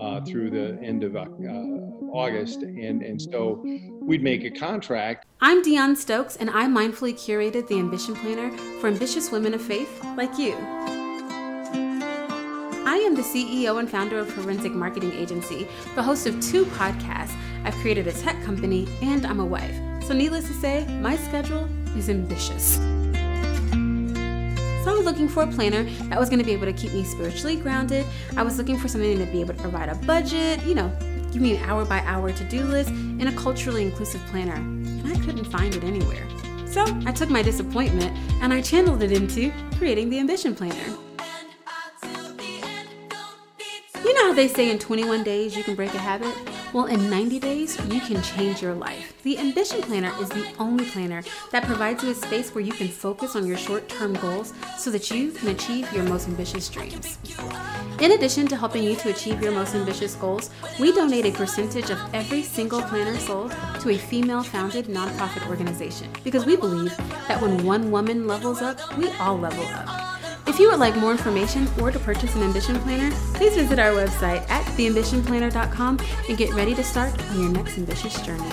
uh, 0.00 0.20
through 0.22 0.50
the 0.50 0.78
end 0.82 1.02
of 1.02 1.16
uh, 1.16 1.26
August, 2.12 2.62
and 2.62 3.02
and 3.02 3.20
so 3.20 3.62
we'd 4.00 4.22
make 4.22 4.44
a 4.44 4.50
contract. 4.50 5.26
I'm 5.40 5.62
Dion 5.62 5.96
Stokes, 5.96 6.36
and 6.36 6.50
I 6.50 6.66
mindfully 6.66 7.14
curated 7.14 7.66
the 7.66 7.78
Ambition 7.78 8.14
Planner 8.14 8.56
for 8.80 8.86
ambitious 8.86 9.30
women 9.30 9.54
of 9.54 9.62
faith 9.62 10.04
like 10.16 10.38
you. 10.38 10.54
I 12.86 12.96
am 12.96 13.14
the 13.14 13.22
CEO 13.22 13.78
and 13.78 13.88
founder 13.88 14.18
of 14.18 14.28
Forensic 14.32 14.72
Marketing 14.72 15.12
Agency, 15.12 15.68
the 15.94 16.02
host 16.02 16.26
of 16.26 16.40
two 16.40 16.64
podcasts. 16.66 17.34
I've 17.64 17.74
created 17.74 18.06
a 18.06 18.12
tech 18.12 18.42
company, 18.42 18.88
and 19.02 19.26
I'm 19.26 19.40
a 19.40 19.44
wife. 19.44 19.74
So, 20.04 20.14
needless 20.14 20.48
to 20.48 20.54
say, 20.54 20.86
my 21.00 21.16
schedule 21.16 21.68
is 21.96 22.08
ambitious. 22.08 22.76
So 24.84 24.90
I 24.90 24.94
was 24.96 25.04
looking 25.04 25.28
for 25.28 25.42
a 25.42 25.46
planner 25.46 25.84
that 26.08 26.18
was 26.18 26.28
going 26.28 26.38
to 26.38 26.44
be 26.44 26.52
able 26.52 26.66
to 26.66 26.72
keep 26.72 26.92
me 26.92 27.04
spiritually 27.04 27.56
grounded. 27.56 28.06
I 28.36 28.42
was 28.42 28.56
looking 28.56 28.78
for 28.78 28.88
something 28.88 29.18
to 29.18 29.26
be 29.26 29.40
able 29.40 29.54
to 29.54 29.60
provide 29.60 29.88
a 29.88 29.94
budget, 29.94 30.64
you 30.64 30.74
know, 30.74 30.90
give 31.32 31.42
me 31.42 31.56
an 31.56 31.64
hour 31.64 31.84
by 31.84 32.00
hour 32.00 32.32
to 32.32 32.44
do 32.44 32.64
list, 32.64 32.90
and 32.90 33.28
a 33.28 33.32
culturally 33.32 33.82
inclusive 33.82 34.24
planner. 34.26 34.54
And 34.54 35.06
I 35.06 35.14
couldn't 35.24 35.44
find 35.44 35.74
it 35.74 35.84
anywhere. 35.84 36.26
So 36.66 36.84
I 37.04 37.12
took 37.12 37.28
my 37.30 37.42
disappointment 37.42 38.16
and 38.40 38.54
I 38.54 38.62
channeled 38.62 39.02
it 39.02 39.12
into 39.12 39.52
creating 39.76 40.08
the 40.08 40.18
Ambition 40.18 40.54
Planner. 40.54 41.09
Know 44.20 44.28
how 44.28 44.34
they 44.34 44.48
say 44.48 44.70
in 44.70 44.78
21 44.78 45.22
days 45.22 45.56
you 45.56 45.64
can 45.64 45.74
break 45.74 45.94
a 45.94 45.98
habit? 45.98 46.34
Well, 46.74 46.86
in 46.86 47.08
90 47.08 47.38
days, 47.40 47.78
you 47.88 48.00
can 48.00 48.22
change 48.22 48.60
your 48.60 48.74
life. 48.74 49.14
The 49.22 49.38
Ambition 49.38 49.80
Planner 49.82 50.12
is 50.20 50.28
the 50.28 50.46
only 50.58 50.84
planner 50.84 51.22
that 51.52 51.64
provides 51.64 52.04
you 52.04 52.10
a 52.10 52.14
space 52.14 52.54
where 52.54 52.62
you 52.62 52.72
can 52.72 52.88
focus 52.88 53.34
on 53.34 53.46
your 53.46 53.56
short 53.56 53.88
term 53.88 54.12
goals 54.14 54.52
so 54.78 54.90
that 54.90 55.10
you 55.10 55.32
can 55.32 55.48
achieve 55.48 55.90
your 55.92 56.04
most 56.04 56.28
ambitious 56.28 56.68
dreams. 56.68 57.18
In 58.00 58.12
addition 58.12 58.46
to 58.48 58.56
helping 58.56 58.84
you 58.84 58.94
to 58.96 59.10
achieve 59.10 59.42
your 59.42 59.52
most 59.52 59.74
ambitious 59.74 60.14
goals, 60.16 60.50
we 60.78 60.92
donate 60.92 61.26
a 61.26 61.32
percentage 61.32 61.90
of 61.90 61.98
every 62.14 62.42
single 62.42 62.82
planner 62.82 63.18
sold 63.18 63.52
to 63.80 63.90
a 63.90 63.96
female 63.96 64.42
founded 64.42 64.86
nonprofit 64.86 65.48
organization 65.48 66.10
because 66.24 66.44
we 66.44 66.56
believe 66.56 66.94
that 67.26 67.40
when 67.40 67.64
one 67.64 67.90
woman 67.90 68.26
levels 68.26 68.60
up, 68.60 68.78
we 68.96 69.08
all 69.12 69.38
level 69.38 69.64
up. 69.64 70.19
If 70.60 70.64
you 70.64 70.70
would 70.72 70.78
like 70.78 70.94
more 70.96 71.12
information 71.12 71.66
or 71.80 71.90
to 71.90 71.98
purchase 71.98 72.34
an 72.34 72.42
Ambition 72.42 72.78
Planner, 72.80 73.10
please 73.32 73.54
visit 73.54 73.78
our 73.78 73.92
website 73.92 74.46
at 74.50 74.62
theambitionplanner.com 74.76 75.98
and 76.28 76.36
get 76.36 76.52
ready 76.52 76.74
to 76.74 76.84
start 76.84 77.18
on 77.30 77.40
your 77.40 77.50
next 77.50 77.78
ambitious 77.78 78.20
journey. 78.20 78.44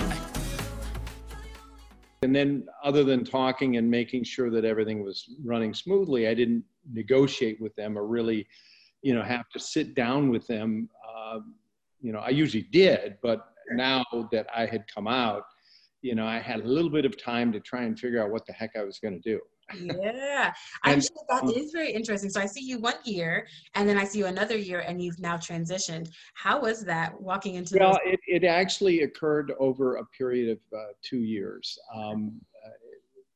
And 2.22 2.34
then, 2.34 2.66
other 2.82 3.04
than 3.04 3.26
talking 3.26 3.76
and 3.76 3.90
making 3.90 4.24
sure 4.24 4.50
that 4.50 4.64
everything 4.64 5.04
was 5.04 5.28
running 5.44 5.74
smoothly, 5.74 6.28
I 6.28 6.32
didn't 6.32 6.64
negotiate 6.90 7.60
with 7.60 7.76
them 7.76 7.98
or 7.98 8.06
really, 8.06 8.46
you 9.02 9.14
know, 9.14 9.22
have 9.22 9.50
to 9.50 9.60
sit 9.60 9.94
down 9.94 10.30
with 10.30 10.46
them. 10.46 10.88
Uh, 11.06 11.40
you 12.00 12.14
know, 12.14 12.20
I 12.20 12.30
usually 12.30 12.66
did, 12.72 13.18
but 13.22 13.48
now 13.72 14.02
that 14.32 14.46
I 14.56 14.64
had 14.64 14.86
come 14.86 15.08
out, 15.08 15.42
you 16.00 16.14
know, 16.14 16.26
I 16.26 16.38
had 16.38 16.60
a 16.60 16.66
little 16.66 16.90
bit 16.90 17.04
of 17.04 17.22
time 17.22 17.52
to 17.52 17.60
try 17.60 17.82
and 17.82 18.00
figure 18.00 18.24
out 18.24 18.30
what 18.30 18.46
the 18.46 18.54
heck 18.54 18.76
I 18.76 18.82
was 18.82 18.98
going 18.98 19.20
to 19.20 19.20
do 19.20 19.42
yeah. 19.74 20.52
I 20.82 20.92
actually 20.92 21.16
that 21.28 21.44
is 21.56 21.72
very 21.72 21.92
interesting. 21.92 22.30
So 22.30 22.40
i 22.40 22.46
see 22.46 22.62
you 22.62 22.78
one 22.78 22.94
year 23.04 23.46
and 23.74 23.88
then 23.88 23.98
i 23.98 24.04
see 24.04 24.18
you 24.18 24.26
another 24.26 24.56
year 24.56 24.80
and 24.80 25.02
you've 25.02 25.20
now 25.20 25.36
transitioned. 25.36 26.10
How 26.34 26.60
was 26.60 26.84
that 26.84 27.20
walking 27.20 27.54
into 27.56 27.76
well 27.78 27.92
those- 27.92 28.14
it, 28.14 28.20
it 28.26 28.44
actually 28.44 29.02
occurred 29.02 29.52
over 29.58 29.96
a 29.96 30.04
period 30.06 30.50
of 30.50 30.78
uh, 30.78 30.92
two 31.02 31.18
years. 31.18 31.78
Um, 31.94 32.40
uh, 32.64 32.70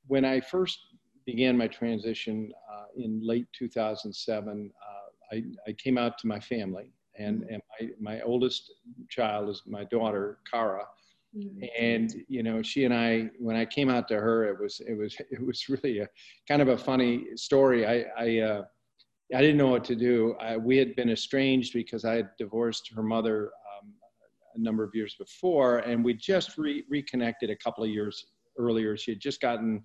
when 0.06 0.24
i 0.24 0.40
first 0.40 0.78
began 1.24 1.56
my 1.56 1.68
transition 1.68 2.52
uh, 2.72 2.84
in 2.96 3.20
late 3.24 3.46
2007 3.56 4.70
uh, 4.74 5.36
I, 5.36 5.44
I, 5.68 5.72
came 5.72 5.96
out 5.96 6.18
to 6.18 6.26
my 6.26 6.40
family 6.40 6.92
and, 7.16 7.42
mm-hmm. 7.42 7.54
and 7.54 7.62
my, 8.00 8.14
my 8.14 8.20
oldest 8.22 8.72
child 9.08 9.48
is 9.48 9.62
my 9.66 9.84
daughter 9.84 10.38
kara 10.50 10.84
Mm-hmm. 11.36 11.64
And 11.78 12.14
you 12.28 12.42
know, 12.42 12.62
she 12.62 12.84
and 12.84 12.92
I, 12.92 13.30
when 13.38 13.56
I 13.56 13.64
came 13.64 13.88
out 13.88 14.06
to 14.08 14.16
her, 14.16 14.44
it 14.48 14.60
was 14.60 14.80
it 14.86 14.94
was 14.94 15.16
it 15.30 15.44
was 15.44 15.68
really 15.68 16.00
a 16.00 16.08
kind 16.46 16.62
of 16.62 16.68
a 16.68 16.78
funny 16.78 17.26
story. 17.36 17.86
I 17.86 18.04
I, 18.18 18.38
uh, 18.40 18.62
I 19.34 19.40
didn't 19.40 19.56
know 19.56 19.68
what 19.68 19.84
to 19.84 19.96
do. 19.96 20.34
I, 20.40 20.56
we 20.56 20.76
had 20.76 20.94
been 20.94 21.10
estranged 21.10 21.72
because 21.72 22.04
I 22.04 22.16
had 22.16 22.30
divorced 22.38 22.90
her 22.94 23.02
mother 23.02 23.50
um, 23.80 23.92
a 24.54 24.58
number 24.58 24.84
of 24.84 24.94
years 24.94 25.14
before, 25.18 25.78
and 25.78 26.04
we 26.04 26.12
just 26.12 26.58
re- 26.58 26.84
reconnected 26.90 27.48
a 27.48 27.56
couple 27.56 27.82
of 27.82 27.88
years 27.88 28.26
earlier. 28.58 28.96
She 28.98 29.12
had 29.12 29.20
just 29.20 29.40
gotten 29.40 29.82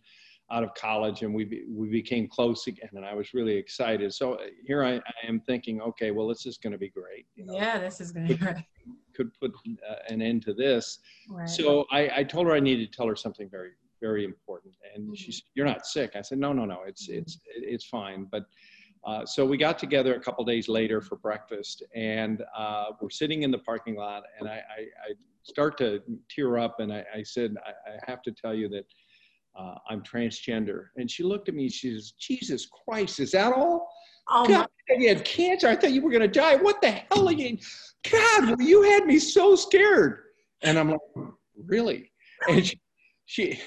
out 0.51 0.63
of 0.63 0.73
college, 0.73 1.21
and 1.21 1.33
we 1.33 1.63
we 1.69 1.87
became 1.87 2.27
close 2.27 2.67
again, 2.67 2.89
and 2.93 3.05
I 3.05 3.13
was 3.13 3.33
really 3.33 3.55
excited. 3.55 4.13
So 4.13 4.33
uh, 4.33 4.47
here 4.65 4.83
I, 4.83 4.95
I 4.95 5.27
am 5.27 5.39
thinking, 5.39 5.81
okay, 5.81 6.11
well, 6.11 6.27
this 6.27 6.45
is 6.45 6.57
going 6.57 6.73
to 6.73 6.77
be 6.77 6.89
great. 6.89 7.25
You 7.35 7.45
know? 7.45 7.53
Yeah, 7.55 7.79
this 7.79 8.01
is 8.01 8.11
going 8.11 8.27
to 8.27 8.35
be 8.35 8.39
great 8.43 8.65
could 9.17 9.33
put 9.39 9.51
uh, 9.89 9.95
an 10.07 10.21
end 10.21 10.43
to 10.43 10.53
this. 10.53 10.99
Right. 11.29 11.49
So 11.49 11.85
I, 11.91 12.09
I, 12.17 12.23
told 12.23 12.45
her 12.47 12.53
I 12.53 12.59
needed 12.59 12.91
to 12.91 12.95
tell 12.95 13.07
her 13.07 13.15
something 13.15 13.49
very, 13.49 13.71
very 13.99 14.23
important. 14.23 14.75
And 14.93 15.05
mm-hmm. 15.05 15.13
she 15.15 15.31
said, 15.31 15.43
"You're 15.55 15.65
not 15.65 15.87
sick." 15.87 16.11
I 16.15 16.21
said, 16.21 16.37
"No, 16.37 16.53
no, 16.53 16.65
no. 16.65 16.83
It's 16.85 17.09
mm-hmm. 17.09 17.19
it's 17.19 17.39
it's 17.45 17.85
fine." 17.85 18.27
But 18.31 18.45
uh, 19.05 19.25
so 19.25 19.45
we 19.45 19.57
got 19.57 19.79
together 19.79 20.15
a 20.15 20.19
couple 20.19 20.45
days 20.45 20.69
later 20.69 21.01
for 21.01 21.17
breakfast, 21.17 21.83
and 21.95 22.43
uh, 22.55 22.85
we're 23.01 23.09
sitting 23.09 23.43
in 23.43 23.51
the 23.51 23.59
parking 23.59 23.95
lot, 23.95 24.23
and 24.39 24.47
I, 24.47 24.61
I, 24.77 24.81
I 25.09 25.13
start 25.43 25.77
to 25.79 26.01
tear 26.29 26.57
up, 26.57 26.79
and 26.79 26.93
I, 26.93 27.03
I 27.15 27.23
said, 27.23 27.55
I, 27.65 27.91
I, 27.91 28.11
have 28.11 28.21
to 28.23 28.31
tell 28.31 28.53
you 28.53 28.69
that." 28.69 28.85
Uh, 29.59 29.73
I'm 29.89 30.03
transgender. 30.03 30.89
And 30.97 31.09
she 31.09 31.23
looked 31.23 31.49
at 31.49 31.55
me, 31.55 31.67
she 31.67 31.91
says, 31.91 32.11
Jesus 32.19 32.67
Christ, 32.67 33.19
is 33.19 33.31
that 33.31 33.53
all? 33.53 33.89
Oh 34.29 34.45
God, 34.45 34.67
you 34.89 35.07
had 35.07 35.23
cancer. 35.23 35.67
I 35.67 35.75
thought 35.75 35.91
you 35.91 36.01
were 36.01 36.11
going 36.11 36.21
to 36.21 36.27
die. 36.27 36.55
What 36.55 36.81
the 36.81 36.91
hell 36.91 37.27
are 37.27 37.33
you? 37.33 37.57
God, 38.09 38.61
you 38.61 38.83
had 38.83 39.05
me 39.05 39.19
so 39.19 39.55
scared. 39.55 40.19
And 40.63 40.77
I'm 40.77 40.89
like, 40.91 40.99
really? 41.65 42.11
And 42.47 42.65
she, 42.65 42.79
she, 43.25 43.61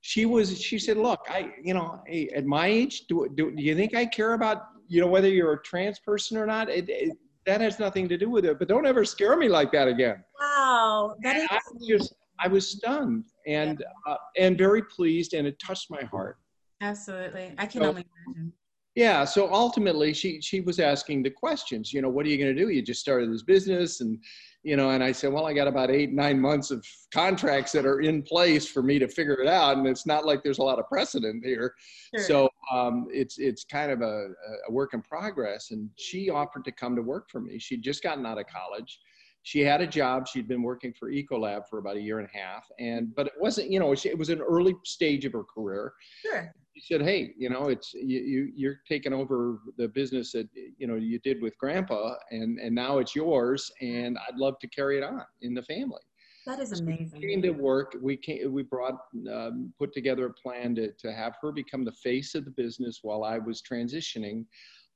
she 0.00 0.26
was, 0.26 0.60
she 0.60 0.78
said, 0.78 0.96
look, 0.96 1.20
I, 1.28 1.50
you 1.62 1.74
know, 1.74 2.02
at 2.34 2.44
my 2.44 2.66
age, 2.66 3.02
do, 3.08 3.28
do, 3.34 3.54
do 3.54 3.62
you 3.62 3.74
think 3.74 3.94
I 3.94 4.06
care 4.06 4.34
about, 4.34 4.62
you 4.88 5.00
know, 5.00 5.06
whether 5.06 5.28
you're 5.28 5.52
a 5.52 5.62
trans 5.62 5.98
person 6.00 6.36
or 6.36 6.46
not? 6.46 6.68
It, 6.68 6.88
it, 6.88 7.16
that 7.46 7.60
has 7.60 7.78
nothing 7.78 8.08
to 8.08 8.16
do 8.16 8.30
with 8.30 8.44
it, 8.44 8.58
but 8.58 8.68
don't 8.68 8.86
ever 8.86 9.04
scare 9.04 9.36
me 9.36 9.48
like 9.48 9.70
that 9.72 9.88
again. 9.88 10.22
Wow. 10.40 11.14
That 11.22 11.36
is- 11.36 11.48
I 11.50 11.58
was 11.72 11.86
just, 11.86 12.14
I 12.40 12.48
was 12.48 12.68
stunned 12.68 13.24
and, 13.46 13.82
yeah. 14.06 14.12
uh, 14.12 14.16
and 14.38 14.58
very 14.58 14.82
pleased 14.82 15.34
and 15.34 15.46
it 15.46 15.58
touched 15.58 15.90
my 15.90 16.02
heart. 16.04 16.36
Absolutely. 16.80 17.54
I 17.58 17.66
can 17.66 17.82
so, 17.82 17.88
only 17.88 18.04
imagine 18.26 18.52
yeah 18.94 19.24
so 19.24 19.52
ultimately 19.52 20.12
she 20.12 20.40
she 20.40 20.60
was 20.60 20.78
asking 20.78 21.22
the 21.22 21.30
questions 21.30 21.92
you 21.92 22.00
know 22.00 22.08
what 22.08 22.24
are 22.24 22.28
you 22.28 22.38
going 22.38 22.54
to 22.54 22.60
do 22.60 22.70
you 22.70 22.82
just 22.82 23.00
started 23.00 23.32
this 23.32 23.42
business 23.42 24.00
and 24.00 24.18
you 24.62 24.76
know 24.76 24.90
and 24.90 25.02
i 25.02 25.10
said 25.10 25.32
well 25.32 25.46
i 25.46 25.52
got 25.52 25.66
about 25.66 25.90
eight 25.90 26.12
nine 26.12 26.40
months 26.40 26.70
of 26.70 26.84
contracts 27.12 27.72
that 27.72 27.84
are 27.84 28.00
in 28.00 28.22
place 28.22 28.66
for 28.66 28.82
me 28.82 28.98
to 28.98 29.08
figure 29.08 29.40
it 29.40 29.48
out 29.48 29.76
and 29.76 29.86
it's 29.86 30.06
not 30.06 30.24
like 30.24 30.42
there's 30.42 30.58
a 30.58 30.62
lot 30.62 30.78
of 30.78 30.88
precedent 30.88 31.44
here 31.44 31.74
sure. 32.16 32.24
so 32.24 32.48
um, 32.72 33.06
it's 33.10 33.38
it's 33.38 33.64
kind 33.64 33.90
of 33.90 34.00
a, 34.00 34.28
a 34.68 34.72
work 34.72 34.94
in 34.94 35.02
progress 35.02 35.70
and 35.70 35.90
she 35.96 36.30
offered 36.30 36.64
to 36.64 36.72
come 36.72 36.94
to 36.94 37.02
work 37.02 37.28
for 37.30 37.40
me 37.40 37.58
she'd 37.58 37.82
just 37.82 38.02
gotten 38.02 38.24
out 38.24 38.38
of 38.38 38.46
college 38.46 39.00
she 39.44 39.60
had 39.60 39.82
a 39.82 39.86
job. 39.86 40.26
She'd 40.26 40.48
been 40.48 40.62
working 40.62 40.94
for 40.98 41.10
Ecolab 41.10 41.68
for 41.68 41.78
about 41.78 41.96
a 41.96 42.00
year 42.00 42.18
and 42.18 42.26
a 42.34 42.36
half, 42.36 42.64
and 42.78 43.14
but 43.14 43.26
it 43.26 43.34
wasn't, 43.38 43.70
you 43.70 43.78
know, 43.78 43.92
it 43.92 44.18
was 44.18 44.30
an 44.30 44.40
early 44.40 44.74
stage 44.84 45.26
of 45.26 45.32
her 45.32 45.44
career. 45.44 45.92
Sure. 46.22 46.52
She 46.76 46.80
said, 46.80 47.02
"Hey, 47.02 47.34
you 47.38 47.50
know, 47.50 47.68
it's 47.68 47.94
you, 47.94 48.20
you 48.20 48.52
you're 48.54 48.80
taking 48.88 49.12
over 49.12 49.60
the 49.76 49.88
business 49.88 50.32
that 50.32 50.48
you 50.54 50.86
know 50.86 50.96
you 50.96 51.20
did 51.20 51.40
with 51.40 51.56
Grandpa, 51.58 52.14
and 52.30 52.58
and 52.58 52.74
now 52.74 52.98
it's 52.98 53.14
yours, 53.14 53.70
and 53.80 54.18
I'd 54.28 54.36
love 54.36 54.58
to 54.60 54.68
carry 54.68 54.98
it 54.98 55.04
on 55.04 55.22
in 55.42 55.54
the 55.54 55.62
family." 55.62 56.02
That 56.46 56.58
is 56.58 56.72
amazing. 56.72 57.08
So 57.10 57.18
we 57.20 57.28
came 57.28 57.42
to 57.42 57.50
work. 57.50 57.96
We 58.02 58.16
came. 58.16 58.52
We 58.52 58.64
brought 58.64 58.98
um, 59.32 59.72
put 59.78 59.92
together 59.92 60.26
a 60.26 60.32
plan 60.32 60.74
to 60.74 60.92
to 60.92 61.12
have 61.12 61.34
her 61.42 61.52
become 61.52 61.84
the 61.84 61.92
face 61.92 62.34
of 62.34 62.44
the 62.44 62.50
business 62.50 63.00
while 63.02 63.22
I 63.22 63.38
was 63.38 63.62
transitioning, 63.62 64.44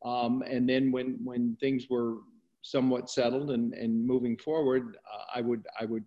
um, 0.05 0.43
and 0.43 0.69
then 0.69 0.91
when 0.91 1.19
when 1.23 1.57
things 1.61 1.87
were 1.89 2.17
somewhat 2.63 3.09
settled 3.09 3.53
and, 3.53 3.73
and 3.75 4.05
moving 4.05 4.37
forward, 4.37 4.97
uh, 5.15 5.25
I 5.33 5.43
would 5.43 5.65
I 5.81 5.85
would 5.85 6.05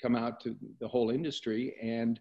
come 0.00 0.16
out 0.16 0.40
to 0.40 0.56
the 0.80 0.88
whole 0.88 1.10
industry 1.10 1.76
and 1.80 2.18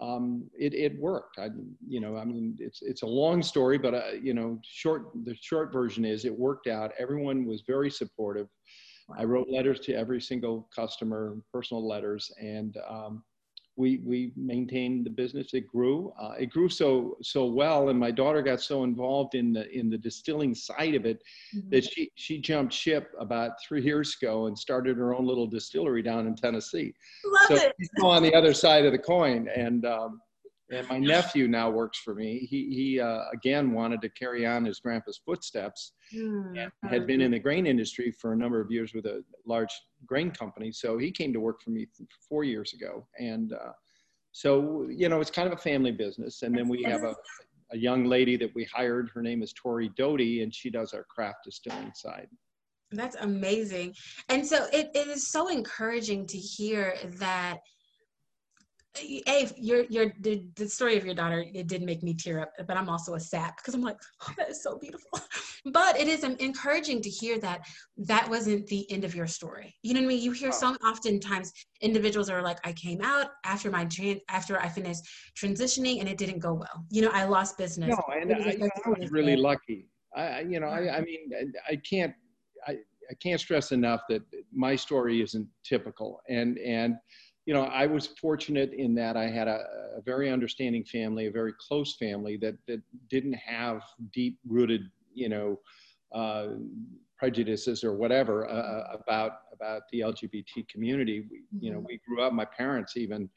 um, 0.00 0.48
it, 0.58 0.74
it 0.74 0.98
worked. 0.98 1.38
I, 1.38 1.48
you 1.86 2.00
know, 2.00 2.16
I 2.16 2.24
mean, 2.24 2.56
it's, 2.60 2.82
it's 2.82 3.02
a 3.02 3.06
long 3.06 3.42
story, 3.42 3.78
but, 3.78 3.94
uh, 3.94 4.12
you 4.20 4.34
know, 4.34 4.58
short, 4.62 5.10
the 5.24 5.34
short 5.40 5.72
version 5.72 6.04
is 6.04 6.24
it 6.24 6.36
worked 6.36 6.66
out. 6.66 6.92
Everyone 6.98 7.46
was 7.46 7.62
very 7.66 7.90
supportive. 7.90 8.48
I 9.16 9.24
wrote 9.24 9.48
letters 9.50 9.80
to 9.80 9.94
every 9.94 10.20
single 10.20 10.68
customer, 10.74 11.36
personal 11.52 11.86
letters, 11.86 12.30
and 12.40 12.76
um, 12.88 13.24
we 13.78 13.98
we 13.98 14.32
maintained 14.36 15.06
the 15.06 15.10
business. 15.10 15.54
It 15.54 15.68
grew. 15.68 16.12
Uh, 16.20 16.32
it 16.38 16.46
grew 16.46 16.68
so 16.68 17.16
so 17.22 17.46
well, 17.46 17.88
and 17.88 17.98
my 17.98 18.10
daughter 18.10 18.42
got 18.42 18.60
so 18.60 18.82
involved 18.82 19.36
in 19.36 19.52
the 19.52 19.70
in 19.70 19.88
the 19.88 19.96
distilling 19.96 20.54
side 20.54 20.96
of 20.96 21.06
it 21.06 21.22
mm-hmm. 21.56 21.70
that 21.70 21.84
she 21.84 22.10
she 22.16 22.38
jumped 22.38 22.74
ship 22.74 23.12
about 23.20 23.52
three 23.66 23.82
years 23.82 24.16
ago 24.20 24.46
and 24.46 24.58
started 24.58 24.96
her 24.96 25.14
own 25.14 25.24
little 25.24 25.46
distillery 25.46 26.02
down 26.02 26.26
in 26.26 26.34
Tennessee. 26.34 26.92
Love 27.24 27.40
so 27.46 27.54
it. 27.54 27.72
she's 27.78 27.88
on 28.02 28.22
the 28.22 28.34
other 28.34 28.52
side 28.52 28.84
of 28.84 28.90
the 28.90 28.98
coin, 28.98 29.48
and 29.54 29.86
um, 29.86 30.20
and 30.70 30.86
my 30.88 30.98
nephew 30.98 31.46
now 31.46 31.70
works 31.70 31.98
for 31.98 32.14
me. 32.14 32.46
He, 32.50 32.68
he 32.70 33.00
uh, 33.00 33.22
again 33.32 33.72
wanted 33.72 34.02
to 34.02 34.08
carry 34.10 34.44
on 34.44 34.64
his 34.64 34.80
grandpa's 34.80 35.20
footsteps 35.24 35.92
mm. 36.12 36.58
and 36.58 36.90
had 36.90 37.06
been 37.06 37.20
in 37.20 37.30
the 37.30 37.38
grain 37.38 37.66
industry 37.66 38.10
for 38.10 38.32
a 38.32 38.36
number 38.36 38.60
of 38.60 38.70
years 38.70 38.92
with 38.92 39.06
a 39.06 39.22
large 39.46 39.72
grain 40.06 40.30
company. 40.30 40.72
So 40.72 40.98
he 40.98 41.10
came 41.10 41.32
to 41.32 41.40
work 41.40 41.60
for 41.62 41.70
me 41.70 41.86
four 42.28 42.44
years 42.44 42.72
ago. 42.72 43.06
And 43.18 43.52
uh, 43.52 43.72
so, 44.32 44.86
you 44.88 45.08
know, 45.08 45.20
it's 45.20 45.30
kind 45.30 45.46
of 45.46 45.54
a 45.54 45.60
family 45.60 45.92
business. 45.92 46.42
And 46.42 46.56
then 46.56 46.68
we 46.68 46.82
have 46.84 47.04
a, 47.04 47.14
a 47.72 47.76
young 47.76 48.04
lady 48.04 48.36
that 48.36 48.54
we 48.54 48.64
hired. 48.64 49.10
Her 49.14 49.22
name 49.22 49.42
is 49.42 49.52
Tori 49.52 49.90
Doty, 49.96 50.42
and 50.42 50.54
she 50.54 50.70
does 50.70 50.94
our 50.94 51.04
craft 51.04 51.38
distilling 51.44 51.92
side. 51.94 52.28
That's 52.90 53.16
amazing. 53.16 53.94
And 54.28 54.46
so 54.46 54.66
it, 54.72 54.90
it 54.94 55.08
is 55.08 55.30
so 55.30 55.48
encouraging 55.48 56.26
to 56.28 56.38
hear 56.38 56.94
that 57.18 57.58
a 58.96 59.48
your 59.56 59.84
your 59.84 60.12
the, 60.20 60.44
the, 60.56 60.68
story 60.68 60.96
of 60.96 61.04
your 61.04 61.14
daughter 61.14 61.44
it 61.54 61.66
did 61.66 61.82
make 61.82 62.02
me 62.02 62.14
tear 62.14 62.40
up 62.40 62.52
but 62.66 62.76
i'm 62.76 62.88
also 62.88 63.14
a 63.14 63.20
sap 63.20 63.56
because 63.56 63.74
i'm 63.74 63.82
like 63.82 63.96
oh, 64.22 64.32
that 64.36 64.50
is 64.50 64.62
so 64.62 64.78
beautiful. 64.78 65.20
But 65.64 65.98
it 65.98 66.08
is 66.08 66.24
um, 66.24 66.36
encouraging 66.38 67.02
to 67.02 67.10
hear 67.10 67.38
that 67.40 67.66
that 67.98 68.28
wasn't 68.30 68.68
the 68.68 68.90
end 68.90 69.04
of 69.04 69.14
your 69.14 69.26
story. 69.26 69.74
You 69.82 69.92
know 69.92 70.00
what 70.00 70.06
i 70.06 70.08
mean? 70.08 70.22
You 70.22 70.30
hear 70.30 70.48
oh. 70.48 70.52
so 70.52 70.76
oftentimes 70.86 71.52
individuals 71.80 72.30
are 72.30 72.42
like 72.42 72.58
i 72.64 72.72
came 72.72 73.00
out 73.02 73.26
after 73.44 73.70
my 73.70 73.84
trans 73.84 74.20
after 74.28 74.60
i 74.60 74.68
finished 74.68 75.02
transitioning 75.38 76.00
and 76.00 76.08
it 76.08 76.16
didn't 76.16 76.38
go 76.38 76.54
well. 76.54 76.84
You 76.90 77.02
know 77.02 77.10
i 77.12 77.24
lost 77.24 77.58
business. 77.58 77.90
No 77.90 78.02
and 78.14 78.32
I, 78.32 78.56
I, 78.86 78.88
was 78.88 79.10
really 79.10 79.36
lucky. 79.36 79.88
I 80.16 80.40
you 80.40 80.60
know 80.60 80.68
I, 80.68 80.98
I 80.98 81.00
mean 81.00 81.30
i 81.68 81.76
can't 81.76 82.14
i 82.66 82.72
i 83.10 83.14
can't 83.22 83.40
stress 83.40 83.72
enough 83.72 84.02
that 84.08 84.22
my 84.52 84.76
story 84.76 85.22
isn't 85.22 85.46
typical. 85.64 86.20
And 86.28 86.56
and 86.58 86.94
you 87.48 87.54
know, 87.54 87.62
I 87.62 87.86
was 87.86 88.08
fortunate 88.08 88.74
in 88.74 88.94
that 88.96 89.16
I 89.16 89.30
had 89.30 89.48
a, 89.48 89.64
a, 89.96 90.02
very 90.02 90.28
understanding 90.28 90.84
family, 90.84 91.28
a 91.28 91.30
very 91.30 91.54
close 91.58 91.96
family 91.96 92.36
that 92.42 92.56
that 92.66 92.82
didn't 93.08 93.32
have 93.32 93.80
deep 94.12 94.38
rooted, 94.46 94.82
you 95.14 95.30
know, 95.30 95.58
uh, 96.12 96.48
prejudices 97.16 97.84
or 97.84 97.94
whatever 97.94 98.46
uh, 98.46 98.52
uh 98.52 98.96
about 99.00 99.32
about 99.54 99.80
the 99.90 100.00
LGBT 100.00 100.68
community. 100.68 101.26
We, 101.30 101.40
you 101.58 101.72
know, 101.72 101.78
mm-hmm. 101.78 101.86
we 101.86 102.00
grew 102.06 102.22
up. 102.22 102.34
My 102.34 102.44
parents 102.44 102.98
even, 102.98 103.30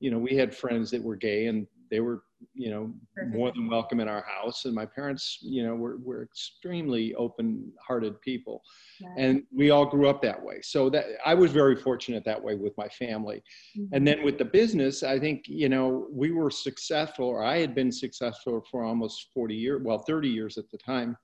you 0.00 0.10
know, 0.10 0.18
we 0.18 0.34
had 0.34 0.56
friends 0.56 0.90
that 0.92 1.02
were 1.02 1.16
gay, 1.16 1.44
and 1.48 1.66
they 1.90 2.00
were 2.00 2.22
you 2.54 2.70
know 2.70 2.92
Perfect. 3.14 3.36
more 3.36 3.52
than 3.52 3.68
welcome 3.68 4.00
in 4.00 4.08
our 4.08 4.24
house 4.24 4.64
and 4.64 4.74
my 4.74 4.86
parents 4.86 5.38
you 5.42 5.64
know 5.64 5.74
were, 5.74 5.96
were 5.98 6.22
extremely 6.22 7.14
open 7.14 7.72
hearted 7.84 8.20
people 8.20 8.62
yeah. 9.00 9.14
and 9.16 9.42
we 9.52 9.70
all 9.70 9.86
grew 9.86 10.08
up 10.08 10.22
that 10.22 10.42
way 10.42 10.60
so 10.62 10.88
that 10.90 11.04
i 11.24 11.34
was 11.34 11.50
very 11.50 11.74
fortunate 11.74 12.24
that 12.24 12.42
way 12.42 12.54
with 12.54 12.76
my 12.76 12.88
family 12.88 13.42
mm-hmm. 13.76 13.92
and 13.94 14.06
then 14.06 14.22
with 14.22 14.38
the 14.38 14.44
business 14.44 15.02
i 15.02 15.18
think 15.18 15.44
you 15.46 15.68
know 15.68 16.06
we 16.10 16.30
were 16.30 16.50
successful 16.50 17.26
or 17.26 17.42
i 17.42 17.58
had 17.58 17.74
been 17.74 17.90
successful 17.90 18.64
for 18.70 18.84
almost 18.84 19.28
40 19.34 19.54
years 19.54 19.82
well 19.84 19.98
30 19.98 20.28
years 20.28 20.58
at 20.58 20.70
the 20.70 20.78
time 20.78 21.16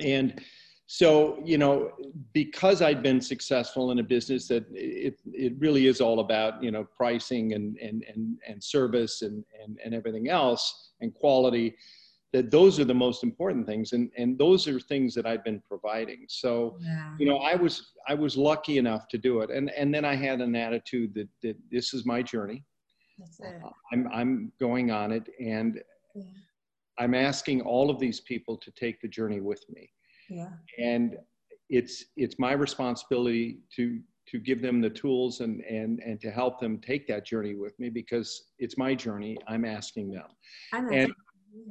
and 0.00 0.40
so 0.92 1.38
you 1.44 1.56
know 1.56 1.92
because 2.32 2.82
i'd 2.82 3.00
been 3.00 3.20
successful 3.20 3.92
in 3.92 4.00
a 4.00 4.02
business 4.02 4.48
that 4.48 4.66
it, 4.72 5.20
it 5.32 5.52
really 5.56 5.86
is 5.86 6.00
all 6.00 6.18
about 6.18 6.60
you 6.60 6.72
know 6.72 6.82
pricing 6.96 7.52
and 7.52 7.76
and 7.76 8.04
and, 8.12 8.36
and 8.48 8.60
service 8.62 9.22
and, 9.22 9.44
and 9.62 9.78
and 9.84 9.94
everything 9.94 10.28
else 10.28 10.90
and 11.00 11.14
quality 11.14 11.76
that 12.32 12.50
those 12.50 12.80
are 12.80 12.84
the 12.84 12.92
most 12.92 13.22
important 13.22 13.64
things 13.68 13.92
and 13.92 14.10
and 14.18 14.36
those 14.36 14.66
are 14.66 14.80
things 14.80 15.14
that 15.14 15.26
i've 15.26 15.44
been 15.44 15.62
providing 15.68 16.24
so 16.28 16.76
yeah. 16.80 17.14
you 17.20 17.24
know 17.24 17.36
i 17.36 17.54
was 17.54 17.92
i 18.08 18.14
was 18.14 18.36
lucky 18.36 18.76
enough 18.76 19.06
to 19.06 19.16
do 19.16 19.42
it 19.42 19.50
and 19.50 19.70
and 19.70 19.94
then 19.94 20.04
i 20.04 20.16
had 20.16 20.40
an 20.40 20.56
attitude 20.56 21.14
that 21.14 21.28
that 21.40 21.56
this 21.70 21.94
is 21.94 22.04
my 22.04 22.20
journey 22.20 22.64
That's 23.16 23.38
it. 23.38 23.62
Uh, 23.64 23.70
i'm 23.92 24.08
i'm 24.12 24.52
going 24.58 24.90
on 24.90 25.12
it 25.12 25.28
and 25.38 25.80
yeah. 26.16 26.24
i'm 26.98 27.14
asking 27.14 27.60
all 27.60 27.90
of 27.90 28.00
these 28.00 28.18
people 28.22 28.56
to 28.56 28.72
take 28.72 29.00
the 29.00 29.06
journey 29.08 29.40
with 29.40 29.64
me 29.68 29.88
yeah. 30.30 30.50
And 30.78 31.16
it's 31.68 32.04
it's 32.16 32.38
my 32.38 32.52
responsibility 32.52 33.58
to 33.76 34.00
to 34.28 34.38
give 34.38 34.62
them 34.62 34.80
the 34.80 34.90
tools 34.90 35.40
and 35.40 35.60
and 35.62 36.00
and 36.00 36.20
to 36.20 36.30
help 36.30 36.60
them 36.60 36.78
take 36.78 37.06
that 37.08 37.26
journey 37.26 37.54
with 37.54 37.78
me 37.78 37.90
because 37.90 38.50
it's 38.58 38.78
my 38.78 38.94
journey. 38.94 39.36
I'm 39.46 39.64
asking 39.64 40.12
them. 40.12 40.26
and 40.92 41.12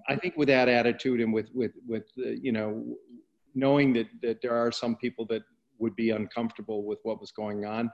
I 0.09 0.15
think 0.15 0.35
with 0.35 0.49
that 0.49 0.67
attitude 0.67 1.21
and 1.21 1.33
with 1.33 1.49
with 1.53 1.71
with 1.87 2.03
uh, 2.19 2.31
you 2.41 2.51
know 2.51 2.85
knowing 3.55 3.93
that 3.93 4.07
that 4.21 4.41
there 4.41 4.55
are 4.55 4.71
some 4.71 4.95
people 4.95 5.25
that 5.29 5.41
would 5.79 5.95
be 5.95 6.09
uncomfortable 6.11 6.83
with 6.83 6.99
what 7.03 7.19
was 7.19 7.31
going 7.31 7.65
on, 7.65 7.89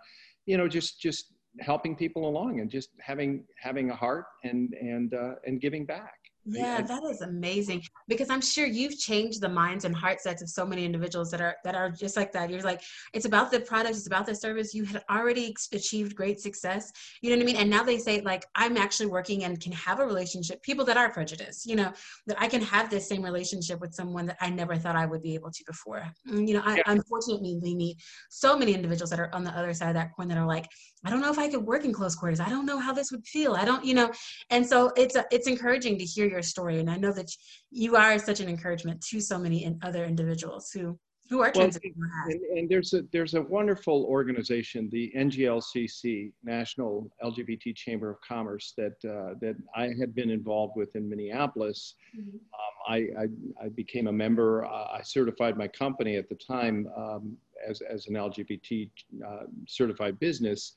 you 0.45 0.57
know, 0.57 0.67
just 0.67 0.99
just 0.99 1.33
helping 1.59 1.95
people 1.95 2.27
along 2.27 2.59
and 2.59 2.69
just 2.69 2.89
having 2.99 3.45
having 3.59 3.91
a 3.91 3.95
heart 3.95 4.25
and 4.43 4.73
and 4.73 5.13
uh, 5.13 5.35
and 5.45 5.61
giving 5.61 5.85
back. 5.85 6.15
Yeah, 6.45 6.81
that 6.81 7.03
is 7.03 7.21
amazing 7.21 7.83
because 8.07 8.29
I'm 8.29 8.41
sure 8.41 8.67
you've 8.67 8.99
changed 8.99 9.41
the 9.41 9.49
minds 9.49 9.83
and 9.83 9.95
heart 9.95 10.21
sets 10.21 10.43
of 10.43 10.49
so 10.49 10.65
many 10.65 10.85
individuals 10.85 11.31
that 11.31 11.41
are 11.41 11.55
that 11.63 11.73
are 11.73 11.89
just 11.89 12.15
like 12.15 12.31
that. 12.33 12.51
You're 12.51 12.61
like, 12.61 12.81
it's 13.13 13.25
about 13.25 13.49
the 13.49 13.59
product, 13.61 13.95
it's 13.95 14.05
about 14.05 14.27
the 14.27 14.35
service. 14.35 14.73
You 14.73 14.83
had 14.85 15.03
already 15.09 15.55
achieved 15.71 16.15
great 16.15 16.39
success. 16.39 16.91
You 17.21 17.31
know 17.31 17.37
what 17.37 17.43
I 17.43 17.45
mean? 17.45 17.55
And 17.55 17.69
now 17.69 17.83
they 17.83 17.97
say 17.97 18.21
like, 18.21 18.45
I'm 18.53 18.77
actually 18.77 19.07
working 19.07 19.43
and 19.43 19.59
can 19.59 19.71
have 19.71 19.99
a 19.99 20.05
relationship. 20.05 20.61
People 20.61 20.85
that 20.85 20.97
are 20.97 21.11
prejudiced, 21.11 21.65
you 21.65 21.75
know, 21.75 21.91
that 22.27 22.39
I 22.39 22.47
can 22.47 22.61
have 22.61 22.91
this 22.91 23.09
same 23.09 23.23
relationship 23.23 23.81
with 23.81 23.95
someone 23.95 24.27
that 24.27 24.37
I 24.39 24.51
never 24.51 24.75
thought 24.75 24.95
I 24.95 25.07
would 25.07 25.23
be 25.23 25.33
able 25.33 25.49
to 25.49 25.63
before. 25.65 26.05
Mm, 26.29 26.47
you 26.47 26.53
know, 26.53 26.61
I, 26.63 26.77
yeah. 26.77 26.83
unfortunately, 26.85 27.57
we 27.61 27.73
meet 27.73 27.97
so 28.29 28.55
many 28.55 28.73
individuals 28.73 29.09
that 29.09 29.19
are 29.19 29.33
on 29.33 29.43
the 29.43 29.57
other 29.57 29.73
side 29.73 29.89
of 29.89 29.95
that 29.95 30.15
coin 30.15 30.27
that 30.27 30.37
are 30.37 30.45
like, 30.45 30.69
I 31.03 31.09
don't 31.09 31.21
know 31.21 31.31
if 31.31 31.39
I 31.39 31.49
could 31.49 31.65
work 31.65 31.85
in 31.85 31.93
close 31.93 32.15
quarters. 32.15 32.39
I 32.39 32.49
don't 32.49 32.65
know 32.65 32.79
how 32.79 32.91
this 32.93 33.11
would 33.11 33.25
feel. 33.25 33.53
I 33.53 33.65
don't, 33.65 33.85
you 33.85 33.93
know, 33.93 34.11
and 34.49 34.65
so 34.65 34.91
it's 34.95 35.15
a, 35.15 35.25
it's 35.31 35.47
encouraging 35.47 35.97
to 35.99 36.03
hear 36.03 36.34
your 36.35 36.43
story. 36.43 36.79
And 36.79 36.89
I 36.89 36.97
know 36.97 37.13
that 37.13 37.31
you 37.71 37.95
are 37.95 38.19
such 38.19 38.41
an 38.41 38.49
encouragement 38.49 39.01
to 39.09 39.19
so 39.19 39.39
many 39.39 39.77
other 39.81 40.05
individuals 40.05 40.69
who 40.71 40.99
who 41.27 41.41
are 41.41 41.51
well, 41.55 41.65
and, 41.65 42.41
and, 42.55 42.69
there's 42.69 42.93
a 42.93 43.01
there's 43.11 43.33
a 43.33 43.41
wonderful 43.41 44.05
organization, 44.07 44.87
the 44.91 45.11
NGLCC, 45.17 46.31
National 46.43 47.09
LGBT 47.23 47.75
Chamber 47.75 48.11
of 48.11 48.17
Commerce, 48.21 48.73
that 48.77 48.93
uh, 49.03 49.33
that 49.41 49.55
I 49.75 49.89
had 49.99 50.13
been 50.13 50.29
involved 50.29 50.73
with 50.75 50.95
in 50.95 51.09
Minneapolis. 51.09 51.95
Mm-hmm. 52.15 52.35
Um, 52.35 52.75
I, 52.87 53.23
I, 53.23 53.65
I 53.65 53.69
became 53.69 54.05
a 54.05 54.11
member. 54.11 54.65
Uh, 54.65 54.85
I 54.91 55.01
certified 55.01 55.57
my 55.57 55.67
company 55.67 56.15
at 56.17 56.29
the 56.29 56.35
time 56.35 56.87
um, 56.95 57.35
as 57.67 57.81
as 57.81 58.05
an 58.05 58.13
LGBT 58.13 58.91
uh, 59.27 59.45
certified 59.67 60.19
business. 60.19 60.75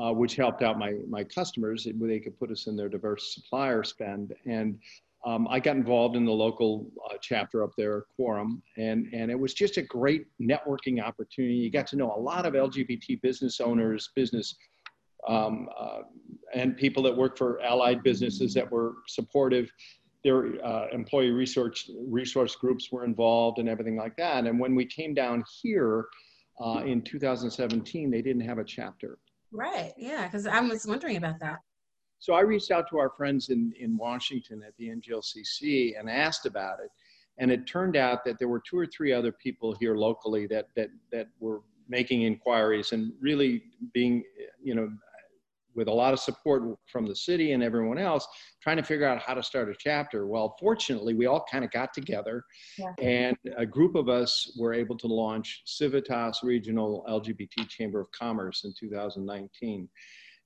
Uh, 0.00 0.12
which 0.12 0.36
helped 0.36 0.62
out 0.62 0.78
my, 0.78 0.94
my 1.08 1.24
customers. 1.24 1.84
They 1.92 2.20
could 2.20 2.38
put 2.38 2.52
us 2.52 2.68
in 2.68 2.76
their 2.76 2.88
diverse 2.88 3.34
supplier 3.34 3.82
spend. 3.82 4.32
And 4.46 4.78
um, 5.24 5.48
I 5.50 5.58
got 5.58 5.74
involved 5.74 6.14
in 6.14 6.24
the 6.24 6.32
local 6.32 6.88
uh, 7.10 7.16
chapter 7.20 7.64
up 7.64 7.72
there, 7.76 8.04
Quorum, 8.14 8.62
and, 8.76 9.08
and 9.12 9.28
it 9.28 9.38
was 9.38 9.54
just 9.54 9.76
a 9.76 9.82
great 9.82 10.26
networking 10.40 11.02
opportunity. 11.02 11.54
You 11.54 11.70
got 11.70 11.88
to 11.88 11.96
know 11.96 12.14
a 12.14 12.20
lot 12.20 12.46
of 12.46 12.54
LGBT 12.54 13.20
business 13.22 13.60
owners, 13.60 14.10
business, 14.14 14.54
um, 15.26 15.68
uh, 15.76 16.02
and 16.54 16.76
people 16.76 17.02
that 17.02 17.16
work 17.16 17.36
for 17.36 17.60
allied 17.62 18.04
businesses 18.04 18.54
that 18.54 18.70
were 18.70 18.94
supportive. 19.08 19.68
Their 20.22 20.64
uh, 20.64 20.86
employee 20.92 21.30
resource 21.30 21.90
resource 22.06 22.54
groups 22.54 22.92
were 22.92 23.04
involved 23.04 23.58
and 23.58 23.68
everything 23.68 23.96
like 23.96 24.16
that. 24.16 24.46
And 24.46 24.60
when 24.60 24.76
we 24.76 24.86
came 24.86 25.12
down 25.12 25.42
here, 25.60 26.06
uh, 26.60 26.82
in 26.84 27.02
2017, 27.02 28.10
they 28.10 28.22
didn't 28.22 28.42
have 28.42 28.58
a 28.58 28.64
chapter. 28.64 29.18
Right. 29.52 29.92
Yeah. 29.96 30.26
Because 30.26 30.46
I 30.46 30.60
was 30.60 30.86
wondering 30.86 31.16
about 31.16 31.40
that. 31.40 31.58
So 32.18 32.34
I 32.34 32.40
reached 32.40 32.70
out 32.70 32.88
to 32.90 32.98
our 32.98 33.10
friends 33.10 33.48
in, 33.48 33.72
in 33.78 33.96
Washington 33.96 34.62
at 34.66 34.74
the 34.76 34.88
NGLCC 34.88 35.98
and 35.98 36.10
asked 36.10 36.46
about 36.46 36.80
it. 36.80 36.90
And 37.38 37.52
it 37.52 37.66
turned 37.66 37.96
out 37.96 38.24
that 38.24 38.38
there 38.38 38.48
were 38.48 38.60
two 38.60 38.76
or 38.76 38.86
three 38.86 39.12
other 39.12 39.30
people 39.30 39.76
here 39.78 39.94
locally 39.94 40.46
that, 40.48 40.66
that, 40.74 40.88
that 41.12 41.28
were 41.38 41.60
making 41.88 42.22
inquiries 42.22 42.92
and 42.92 43.12
really 43.20 43.62
being, 43.92 44.24
you 44.62 44.74
know, 44.74 44.90
with 45.78 45.86
a 45.86 45.92
lot 45.92 46.12
of 46.12 46.18
support 46.18 46.76
from 46.86 47.06
the 47.06 47.14
city 47.14 47.52
and 47.52 47.62
everyone 47.62 47.98
else, 47.98 48.26
trying 48.60 48.76
to 48.76 48.82
figure 48.82 49.06
out 49.06 49.22
how 49.22 49.32
to 49.32 49.42
start 49.42 49.70
a 49.70 49.74
chapter. 49.78 50.26
Well, 50.26 50.56
fortunately, 50.58 51.14
we 51.14 51.26
all 51.26 51.46
kind 51.50 51.64
of 51.64 51.70
got 51.70 51.94
together, 51.94 52.42
yeah. 52.76 52.92
and 53.00 53.36
a 53.56 53.64
group 53.64 53.94
of 53.94 54.08
us 54.08 54.52
were 54.58 54.74
able 54.74 54.98
to 54.98 55.06
launch 55.06 55.62
Civitas 55.66 56.40
Regional 56.42 57.04
LGBT 57.08 57.68
Chamber 57.68 58.00
of 58.00 58.08
Commerce 58.10 58.64
in 58.64 58.74
2019. 58.78 59.88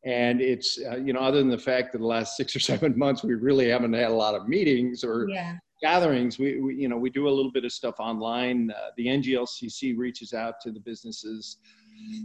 And 0.05 0.43
it's, 0.43 0.79
uh, 0.91 0.97
you 0.97 1.15
know, 1.15 1.21
other 1.21 1.39
than 1.39 1.49
the 1.49 1.57
fact 1.57 1.93
that 1.93 1.99
the 1.99 2.07
last 2.07 2.37
six 2.37 2.55
or 2.55 2.61
seven 2.61 2.97
months, 2.97 3.25
we 3.25 3.35
really 3.35 3.71
haven't 3.71 3.95
had 3.95 4.11
a 4.11 4.15
lot 4.15 4.35
of 4.35 4.49
meetings 4.49 5.03
or 5.03 5.27
yeah. 5.31 5.57
gatherings. 5.81 6.39
We, 6.39 6.61
we, 6.61 6.75
you 6.75 6.89
know, 6.89 6.99
we 6.99 7.09
do 7.09 7.27
a 7.27 7.31
little 7.31 7.53
bit 7.53 7.65
of 7.65 7.73
stuff 7.73 7.95
online. 7.99 8.71
Uh, 8.71 8.91
the 8.99 9.07
NGLCC 9.07 9.97
reaches 9.97 10.35
out 10.35 10.61
to 10.61 10.73
the 10.73 10.81
businesses 10.81 11.57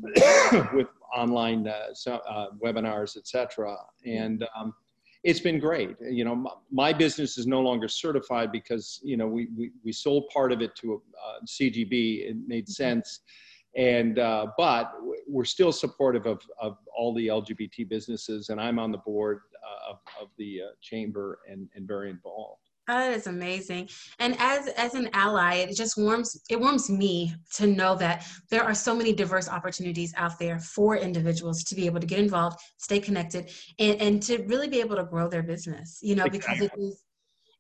with 0.73 0.87
online 1.15 1.67
uh, 1.67 1.93
so, 1.93 2.15
uh, 2.15 2.47
webinars, 2.63 3.17
etc. 3.17 3.75
And 4.05 4.45
um, 4.57 4.73
it's 5.23 5.39
been 5.39 5.59
great. 5.59 5.95
You 6.01 6.25
know, 6.25 6.35
my, 6.35 6.51
my, 6.71 6.93
business 6.93 7.37
is 7.37 7.47
no 7.47 7.61
longer 7.61 7.87
certified 7.87 8.51
because 8.51 8.99
you 9.03 9.17
know 9.17 9.27
we 9.27 9.47
we, 9.57 9.71
we 9.83 9.91
sold 9.91 10.29
part 10.33 10.51
of 10.51 10.61
it 10.61 10.75
to 10.77 10.93
a, 10.93 10.95
uh, 10.95 11.39
CGB. 11.45 12.29
It 12.29 12.37
made 12.47 12.65
mm-hmm. 12.65 12.71
sense 12.71 13.21
and 13.77 14.17
uh, 14.17 14.47
but 14.57 14.91
we're 15.27 15.45
still 15.45 15.71
supportive 15.71 16.25
of, 16.25 16.41
of 16.59 16.77
all 16.97 17.13
the 17.13 17.27
LGBT 17.27 17.87
businesses, 17.87 18.49
and 18.49 18.59
I'm 18.59 18.79
on 18.79 18.91
the 18.91 18.97
board 18.97 19.41
uh, 19.63 19.91
of, 19.91 19.99
of 20.19 20.29
the 20.37 20.61
uh, 20.63 20.71
chamber 20.81 21.39
and, 21.49 21.69
and 21.75 21.87
very 21.87 22.09
involved. 22.09 22.66
Oh, 22.89 22.97
that 22.97 23.13
is 23.13 23.27
amazing. 23.27 23.89
And 24.19 24.35
as 24.39 24.67
as 24.69 24.93
an 24.93 25.09
ally, 25.13 25.55
it 25.55 25.75
just 25.75 25.97
warms 25.97 26.39
it 26.49 26.59
warms 26.59 26.89
me 26.89 27.35
to 27.55 27.67
know 27.67 27.95
that 27.95 28.25
there 28.49 28.63
are 28.63 28.73
so 28.73 28.95
many 28.95 29.11
diverse 29.11 29.49
opportunities 29.49 30.13
out 30.15 30.39
there 30.39 30.59
for 30.59 30.95
individuals 30.95 31.63
to 31.65 31.75
be 31.75 31.85
able 31.85 31.99
to 31.99 32.07
get 32.07 32.19
involved, 32.19 32.59
stay 32.77 32.99
connected, 32.99 33.51
and, 33.77 34.01
and 34.01 34.23
to 34.23 34.43
really 34.43 34.69
be 34.69 34.79
able 34.79 34.95
to 34.95 35.03
grow 35.03 35.27
their 35.27 35.43
business. 35.43 35.99
You 36.01 36.15
know, 36.15 36.29
because 36.29 36.61
it 36.61 36.71
is 36.77 37.03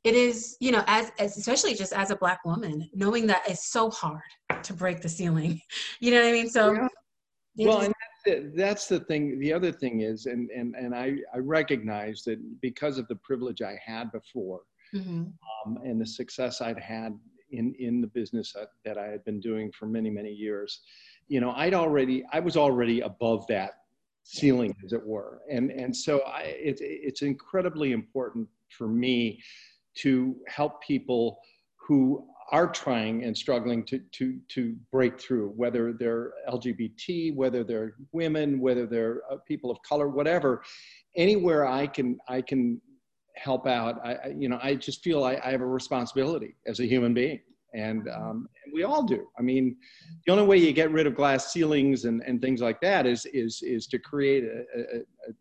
it 0.05 0.15
is 0.15 0.55
you 0.61 0.71
know 0.71 0.83
as, 0.87 1.11
as 1.19 1.37
especially 1.37 1.73
just 1.73 1.91
as 1.91 2.11
a 2.11 2.15
black 2.15 2.39
woman 2.45 2.89
knowing 2.93 3.27
that 3.27 3.43
it's 3.47 3.69
so 3.71 3.89
hard 3.89 4.21
to 4.63 4.73
break 4.73 5.01
the 5.01 5.09
ceiling 5.09 5.59
you 5.99 6.11
know 6.11 6.21
what 6.21 6.29
i 6.29 6.31
mean 6.31 6.49
so 6.49 6.73
yeah. 6.73 6.87
well 7.67 7.81
and 7.81 7.93
that's 7.93 8.23
the, 8.25 8.51
that's 8.55 8.87
the 8.87 8.99
thing 9.01 9.39
the 9.39 9.51
other 9.51 9.71
thing 9.71 10.01
is 10.01 10.27
and 10.27 10.49
and 10.51 10.75
and 10.75 10.95
i 10.95 11.15
i 11.33 11.37
recognize 11.37 12.23
that 12.23 12.39
because 12.61 12.97
of 12.97 13.07
the 13.07 13.15
privilege 13.15 13.61
i 13.61 13.77
had 13.83 14.11
before 14.11 14.61
mm-hmm. 14.97 15.23
um, 15.65 15.77
and 15.83 15.99
the 15.99 16.05
success 16.05 16.61
i'd 16.61 16.79
had 16.79 17.17
in 17.51 17.73
in 17.79 18.01
the 18.01 18.07
business 18.07 18.53
that, 18.53 18.69
that 18.83 18.97
i 18.97 19.05
had 19.07 19.23
been 19.23 19.39
doing 19.39 19.71
for 19.71 19.85
many 19.85 20.09
many 20.09 20.31
years 20.31 20.81
you 21.27 21.39
know 21.39 21.51
i'd 21.51 21.73
already 21.73 22.23
i 22.33 22.39
was 22.39 22.57
already 22.57 23.01
above 23.01 23.45
that 23.47 23.71
ceiling 24.23 24.75
as 24.83 24.91
it 24.91 25.05
were 25.05 25.39
and 25.49 25.71
and 25.71 25.95
so 25.95 26.21
i 26.27 26.41
it's 26.41 26.81
it's 26.83 27.21
incredibly 27.21 27.93
important 27.93 28.47
for 28.69 28.87
me 28.87 29.41
to 29.95 30.35
help 30.47 30.81
people 30.81 31.39
who 31.87 32.27
are 32.51 32.67
trying 32.67 33.23
and 33.25 33.35
struggling 33.35 33.83
to, 33.83 33.99
to, 34.11 34.39
to 34.47 34.75
break 34.91 35.19
through, 35.19 35.49
whether 35.57 35.91
they're 35.91 36.31
LGBT, 36.49 37.35
whether 37.35 37.63
they're 37.63 37.95
women, 38.13 38.59
whether 38.59 38.85
they're 38.85 39.21
uh, 39.29 39.37
people 39.45 39.69
of 39.69 39.77
color, 39.81 40.07
whatever, 40.07 40.63
anywhere 41.17 41.65
I 41.65 41.87
can, 41.87 42.17
I 42.29 42.41
can 42.41 42.81
help 43.37 43.67
out. 43.67 43.99
I, 44.05 44.33
you 44.35 44.49
know, 44.49 44.59
I 44.61 44.75
just 44.75 45.03
feel 45.03 45.23
I, 45.23 45.39
I 45.43 45.51
have 45.51 45.61
a 45.61 45.65
responsibility 45.65 46.55
as 46.65 46.79
a 46.79 46.85
human 46.85 47.13
being. 47.13 47.39
And, 47.73 48.07
um, 48.09 48.47
and 48.63 48.73
we 48.73 48.83
all 48.83 49.03
do. 49.03 49.27
I 49.37 49.41
mean, 49.41 49.75
the 50.25 50.31
only 50.31 50.45
way 50.45 50.57
you 50.57 50.71
get 50.71 50.91
rid 50.91 51.05
of 51.05 51.15
glass 51.15 51.51
ceilings 51.51 52.05
and, 52.05 52.23
and 52.25 52.41
things 52.41 52.61
like 52.61 52.79
that 52.81 53.05
is, 53.05 53.25
is, 53.33 53.61
is 53.61 53.87
to 53.87 53.99
create 53.99 54.45
a, 54.45 54.63
a, 54.79 55.31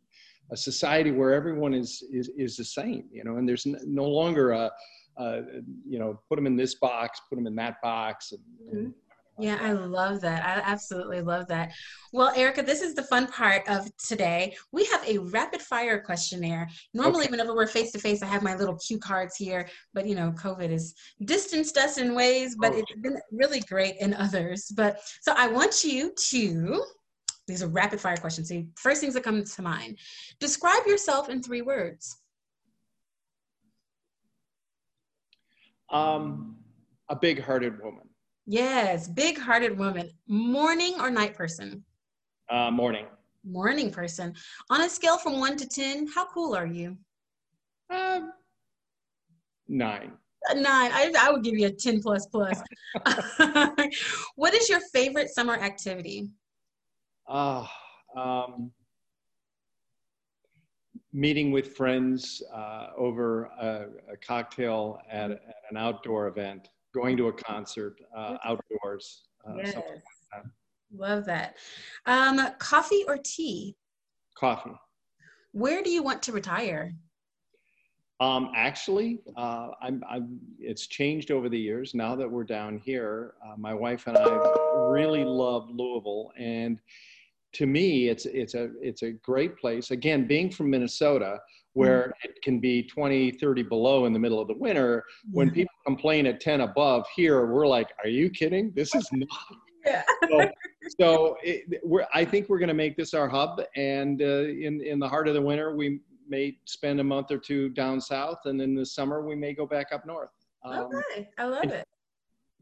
a 0.51 0.57
society 0.57 1.11
where 1.11 1.33
everyone 1.33 1.75
is 1.75 2.05
is 2.13 2.31
is 2.37 2.57
the 2.57 2.65
same 2.65 3.05
you 3.11 3.25
know 3.25 3.37
and 3.37 3.49
there's 3.49 3.67
no 3.85 4.05
longer 4.05 4.53
a, 4.53 4.71
a 5.19 5.43
you 5.85 5.99
know 5.99 6.21
put 6.29 6.37
them 6.37 6.47
in 6.47 6.57
this 6.57 6.77
box 6.77 7.21
put 7.29 7.37
them 7.37 7.47
in 7.47 7.55
that 7.55 7.81
box 7.83 8.33
and, 8.33 8.41
mm-hmm. 8.75 8.91
Yeah, 9.39 9.59
I 9.61 9.73
love 9.73 10.23
that. 10.23 10.45
I 10.45 10.63
absolutely 10.71 11.21
love 11.21 11.47
that. 11.49 11.73
Well, 12.13 12.33
Erica, 12.35 12.63
this 12.63 12.81
is 12.81 12.95
the 12.95 13.03
fun 13.03 13.27
part 13.27 13.69
of 13.69 13.87
today. 13.99 14.57
We 14.73 14.87
have 14.87 15.07
a 15.07 15.19
rapid 15.19 15.61
fire 15.61 16.01
questionnaire. 16.01 16.69
Normally, 16.95 17.25
okay. 17.25 17.33
whenever 17.33 17.55
we're 17.55 17.67
face 17.67 17.93
to 17.93 17.99
face, 17.99 18.23
I 18.23 18.27
have 18.27 18.43
my 18.43 18.57
little 18.57 18.79
cue 18.79 18.99
cards 18.99 19.37
here, 19.37 19.69
but 19.93 20.07
you 20.07 20.15
know, 20.15 20.33
COVID 20.33 20.71
has 20.71 20.95
distanced 21.25 21.77
us 21.77 21.99
in 21.99 22.15
ways, 22.15 22.57
but 22.59 22.73
oh. 22.73 22.79
it's 22.79 23.01
been 23.03 23.19
really 23.31 23.61
great 23.61 23.97
in 24.01 24.15
others. 24.15 24.73
But 24.75 25.01
so 25.21 25.35
I 25.37 25.49
want 25.49 25.85
you 25.85 26.15
to 26.31 26.83
these 27.47 27.63
are 27.63 27.69
rapid 27.69 28.01
fire 28.01 28.17
questions. 28.17 28.49
So 28.49 28.65
first 28.77 29.01
things 29.01 29.15
that 29.15 29.23
come 29.23 29.45
to 29.45 29.63
mind. 29.63 29.99
Describe 30.41 30.85
yourself 30.87 31.29
in 31.29 31.43
three 31.43 31.63
words. 31.63 32.17
Um, 35.91 36.57
a 37.09 37.15
big-hearted 37.15 37.81
woman. 37.81 38.06
Yes, 38.47 39.09
big-hearted 39.09 39.77
woman. 39.77 40.11
Morning 40.29 40.95
or 41.01 41.11
night 41.11 41.35
person? 41.35 41.85
Uh, 42.49 42.71
morning. 42.71 43.07
Morning 43.45 43.91
person. 43.91 44.35
On 44.71 44.83
a 44.83 44.89
scale 44.89 45.19
from 45.19 45.41
one 45.41 45.57
to 45.57 45.69
10, 45.69 46.07
how 46.07 46.27
cool 46.27 46.55
are 46.55 46.67
you? 46.67 46.97
Um, 47.91 48.33
nine. 49.67 50.13
A 50.49 50.55
nine. 50.55 50.93
I, 50.93 51.13
I 51.19 51.33
would 51.33 51.43
give 51.43 51.55
you 51.55 51.67
a 51.67 51.73
10 51.73 52.01
plus 52.01 52.27
plus. 52.27 52.63
what 54.37 54.55
is 54.55 54.69
your 54.69 54.81
favorite 54.93 55.31
summer 55.31 55.55
activity? 55.55 56.31
Uh, 57.29 57.67
um, 58.17 58.71
meeting 61.13 61.51
with 61.51 61.77
friends 61.77 62.45
uh, 62.55 62.91
over 62.97 63.47
a, 63.61 64.13
a 64.13 64.17
cocktail 64.19 65.01
at, 65.11 65.33
at, 65.33 65.41
an 65.71 65.77
outdoor 65.77 66.29
event, 66.29 66.69
going 66.97 67.17
to 67.19 67.29
a 67.29 67.33
concert 67.33 68.01
uh, 68.17 68.37
outdoors. 68.45 69.29
Uh, 69.47 69.57
yes. 69.59 69.75
Like 69.75 69.85
that. 70.33 70.45
Love 70.97 71.25
that. 71.27 71.57
Um, 72.07 72.41
coffee 72.59 73.05
or 73.07 73.19
tea? 73.19 73.77
Coffee. 74.37 74.79
Where 75.53 75.83
do 75.83 75.91
you 75.91 76.03
want 76.03 76.23
to 76.23 76.33
retire? 76.33 76.95
Um, 78.19 78.51
actually, 78.57 79.21
uh, 79.37 79.69
I'm, 79.83 80.03
I'm, 80.09 80.41
it's 80.59 80.87
changed 80.87 81.31
over 81.31 81.51
the 81.51 81.59
years. 81.59 81.95
Now 81.95 82.17
that 82.17 82.31
we're 82.31 82.45
down 82.45 82.79
here, 82.79 83.35
uh, 83.45 83.57
my 83.59 83.75
wife 83.75 84.07
and 84.07 84.17
I 84.17 84.55
really 84.89 85.25
love 85.25 85.69
Louisville, 85.69 86.33
and 86.39 86.81
to 87.53 87.67
me, 87.67 88.09
it's 88.09 88.27
it's 88.27 88.55
a 88.55 88.71
it's 88.81 89.03
a 89.03 89.13
great 89.13 89.59
place. 89.59 89.91
Again, 89.91 90.27
being 90.27 90.51
from 90.51 90.71
Minnesota, 90.71 91.39
where 91.77 92.09
mm. 92.09 92.31
it 92.31 92.43
can 92.43 92.59
be 92.59 92.83
20, 92.83 93.33
30 93.33 93.63
below 93.65 94.07
in 94.07 94.15
the 94.15 94.19
middle 94.19 94.41
of 94.41 94.49
the 94.49 94.57
winter, 94.57 95.05
when 95.31 95.51
people 95.51 95.75
complain 95.85 96.27
at 96.27 96.41
10 96.41 96.63
above 96.63 97.05
here, 97.15 97.45
we're 97.45 97.67
like, 97.67 97.89
are 98.03 98.09
you 98.09 98.31
kidding? 98.31 98.73
This 98.75 98.95
is 98.95 99.09
not. 99.13 99.29
Yeah. 99.87 100.03
so, 100.29 100.51
so 100.99 101.37
it, 101.45 101.81
I 102.13 102.25
think 102.25 102.49
we're 102.49 102.59
going 102.59 102.67
to 102.67 102.75
make 102.75 102.97
this 102.97 103.15
our 103.15 103.29
hub, 103.29 103.63
and 103.77 104.21
uh, 104.21 104.47
in 104.49 104.81
in 104.81 104.99
the 104.99 105.09
heart 105.09 105.29
of 105.29 105.35
the 105.35 105.41
winter, 105.41 105.77
we 105.77 106.01
may 106.29 106.59
spend 106.65 106.99
a 106.99 107.05
month 107.05 107.31
or 107.31 107.39
two 107.39 107.69
down 107.69 108.01
south, 108.01 108.39
and 108.47 108.61
in 108.61 108.75
the 108.75 108.85
summer, 108.85 109.25
we 109.25 109.37
may 109.37 109.55
go 109.55 109.65
back 109.65 109.93
up 109.93 110.05
north. 110.05 110.31
Um, 110.65 110.89
okay, 110.93 111.29
I 111.39 111.45
love 111.45 111.71
it. 111.71 111.87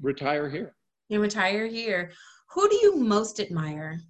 Retire 0.02 0.50
here. 0.50 0.74
You 1.08 1.22
retire 1.22 1.66
here. 1.66 2.12
Who 2.50 2.68
do 2.68 2.76
you 2.76 2.96
most 2.96 3.40
admire? 3.40 4.02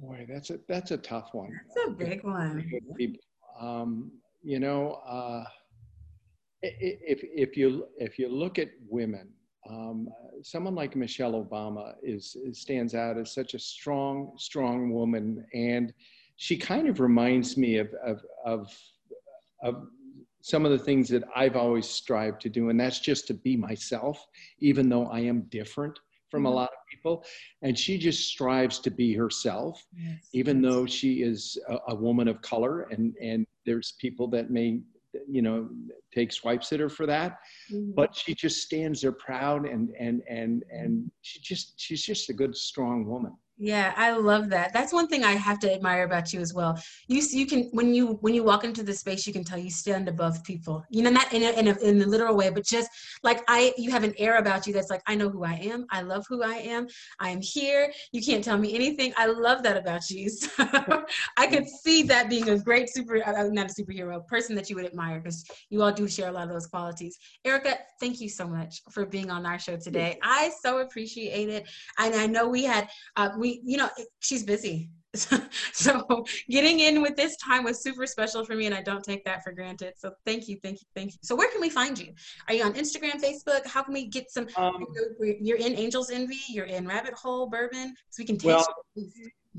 Boy, 0.00 0.26
that's 0.28 0.50
a 0.50 0.58
that's 0.68 0.92
a 0.92 0.96
tough 0.96 1.30
one. 1.32 1.50
That's 1.74 1.88
a 1.88 1.90
big 1.90 2.22
one. 2.22 2.70
Um, 3.60 4.12
you 4.42 4.60
know, 4.60 5.00
uh, 5.06 5.44
if 6.62 7.20
if 7.22 7.56
you 7.56 7.86
if 7.98 8.18
you 8.18 8.28
look 8.28 8.58
at 8.58 8.68
women, 8.88 9.28
um, 9.68 10.08
someone 10.42 10.74
like 10.74 10.96
Michelle 10.96 11.32
Obama 11.32 11.94
is, 12.02 12.36
is, 12.44 12.60
stands 12.60 12.94
out 12.94 13.18
as 13.18 13.34
such 13.34 13.54
a 13.54 13.58
strong 13.58 14.32
strong 14.36 14.90
woman, 14.92 15.44
and 15.52 15.92
she 16.36 16.56
kind 16.56 16.88
of 16.88 17.00
reminds 17.00 17.56
me 17.56 17.78
of 17.78 17.92
of 18.04 18.20
of, 18.44 18.72
of 19.62 19.88
some 20.42 20.64
of 20.64 20.70
the 20.70 20.78
things 20.78 21.08
that 21.08 21.24
I've 21.34 21.56
always 21.56 21.88
strived 21.88 22.40
to 22.42 22.48
do, 22.48 22.70
and 22.70 22.78
that's 22.78 23.00
just 23.00 23.26
to 23.28 23.34
be 23.34 23.56
myself, 23.56 24.24
even 24.60 24.88
though 24.88 25.06
I 25.06 25.20
am 25.20 25.42
different 25.50 25.98
from 26.30 26.46
a 26.46 26.48
mm-hmm. 26.48 26.56
lot 26.56 26.70
of 26.70 26.77
people 26.90 27.24
and 27.62 27.78
she 27.78 27.98
just 27.98 28.28
strives 28.28 28.78
to 28.78 28.90
be 28.90 29.14
herself 29.14 29.84
yes. 29.96 30.18
even 30.32 30.60
though 30.62 30.86
she 30.86 31.22
is 31.22 31.58
a, 31.68 31.78
a, 31.88 31.94
woman 31.94 32.28
of 32.28 32.40
color 32.42 32.82
and 32.90 33.14
and 33.20 33.46
there's 33.66 33.94
people 34.00 34.28
that 34.28 34.50
may 34.50 34.80
you 35.28 35.42
know 35.42 35.68
take 36.14 36.32
swipe 36.32 36.64
her 36.64 36.88
for 36.88 37.06
that. 37.06 37.38
Mm-hmm. 37.72 37.92
But 37.94 38.14
she 38.14 38.34
just 38.34 38.62
stands 38.62 39.00
there 39.00 39.12
proud 39.12 39.66
and 39.66 39.90
and 39.98 40.22
and 40.28 40.64
and 40.70 41.10
she 41.22 41.40
just 41.40 41.80
she's 41.80 42.02
just 42.02 42.30
a 42.30 42.32
good 42.32 42.56
strong 42.56 43.06
woman. 43.06 43.36
Yeah, 43.60 43.92
I 43.96 44.12
love 44.12 44.50
that. 44.50 44.72
That's 44.72 44.92
one 44.92 45.08
thing 45.08 45.24
I 45.24 45.32
have 45.32 45.58
to 45.60 45.74
admire 45.74 46.04
about 46.04 46.32
you 46.32 46.40
as 46.40 46.54
well. 46.54 46.80
You 47.08 47.20
you 47.32 47.44
can 47.44 47.68
when 47.72 47.92
you 47.92 48.18
when 48.20 48.32
you 48.32 48.44
walk 48.44 48.62
into 48.62 48.84
the 48.84 48.94
space, 48.94 49.26
you 49.26 49.32
can 49.32 49.42
tell 49.42 49.58
you 49.58 49.68
stand 49.68 50.08
above 50.08 50.44
people. 50.44 50.84
You 50.90 51.02
know, 51.02 51.10
not 51.10 51.32
in 51.32 51.42
a, 51.42 51.50
in 51.58 51.66
a, 51.66 51.78
in 51.80 52.02
a 52.02 52.06
literal 52.06 52.36
way, 52.36 52.50
but 52.50 52.64
just 52.64 52.88
like 53.24 53.42
I, 53.48 53.74
you 53.76 53.90
have 53.90 54.04
an 54.04 54.14
air 54.16 54.38
about 54.38 54.68
you 54.68 54.72
that's 54.72 54.90
like 54.90 55.02
I 55.08 55.16
know 55.16 55.28
who 55.28 55.42
I 55.42 55.54
am. 55.54 55.86
I 55.90 56.02
love 56.02 56.24
who 56.28 56.44
I 56.44 56.54
am. 56.54 56.86
I 57.18 57.30
am 57.30 57.40
here. 57.42 57.92
You 58.12 58.22
can't 58.22 58.44
tell 58.44 58.58
me 58.58 58.76
anything. 58.76 59.12
I 59.16 59.26
love 59.26 59.64
that 59.64 59.76
about 59.76 60.08
you. 60.08 60.30
So 60.58 61.04
I 61.36 61.46
could 61.46 61.66
see 61.68 62.02
that 62.04 62.28
being 62.28 62.50
a 62.50 62.58
great 62.58 62.88
super, 62.92 63.16
uh, 63.26 63.48
not 63.50 63.70
a 63.70 63.82
superhero 63.82 64.26
person 64.26 64.54
that 64.56 64.68
you 64.68 64.76
would 64.76 64.84
admire 64.84 65.20
because 65.20 65.44
you 65.70 65.82
all 65.82 65.92
do 65.92 66.08
share 66.08 66.28
a 66.28 66.32
lot 66.32 66.46
of 66.48 66.52
those 66.52 66.66
qualities. 66.66 67.16
Erica, 67.44 67.78
thank 68.00 68.20
you 68.20 68.28
so 68.28 68.46
much 68.46 68.80
for 68.90 69.06
being 69.06 69.30
on 69.30 69.46
our 69.46 69.58
show 69.58 69.76
today. 69.76 70.18
I 70.22 70.50
so 70.62 70.78
appreciate 70.78 71.48
it, 71.48 71.68
and 71.98 72.14
I 72.14 72.26
know 72.26 72.48
we 72.48 72.64
had 72.64 72.88
uh, 73.16 73.30
we 73.38 73.47
we, 73.48 73.62
you 73.64 73.76
know, 73.76 73.88
she's 74.20 74.42
busy. 74.42 74.90
so 75.72 76.24
getting 76.50 76.80
in 76.80 77.00
with 77.00 77.16
this 77.16 77.36
time 77.38 77.64
was 77.64 77.82
super 77.82 78.06
special 78.06 78.44
for 78.44 78.54
me 78.54 78.66
and 78.66 78.74
I 78.74 78.82
don't 78.82 79.02
take 79.02 79.24
that 79.24 79.42
for 79.42 79.52
granted. 79.52 79.94
So 79.96 80.12
thank 80.26 80.48
you, 80.48 80.58
thank 80.62 80.80
you, 80.80 80.86
thank 80.94 81.12
you. 81.12 81.18
So 81.22 81.34
where 81.34 81.50
can 81.50 81.62
we 81.62 81.70
find 81.70 81.98
you? 81.98 82.12
Are 82.46 82.54
you 82.54 82.62
on 82.62 82.74
Instagram, 82.74 83.14
Facebook? 83.22 83.66
How 83.66 83.82
can 83.82 83.94
we 83.94 84.06
get 84.06 84.30
some, 84.30 84.46
um, 84.56 84.86
you're 85.40 85.56
in 85.56 85.74
Angel's 85.74 86.10
Envy, 86.10 86.38
you're 86.50 86.66
in 86.66 86.86
Rabbit 86.86 87.14
Hole 87.14 87.48
Bourbon, 87.48 87.94
so 88.10 88.20
we 88.20 88.26
can 88.26 88.36
taste 88.36 88.68
well, 88.94 89.06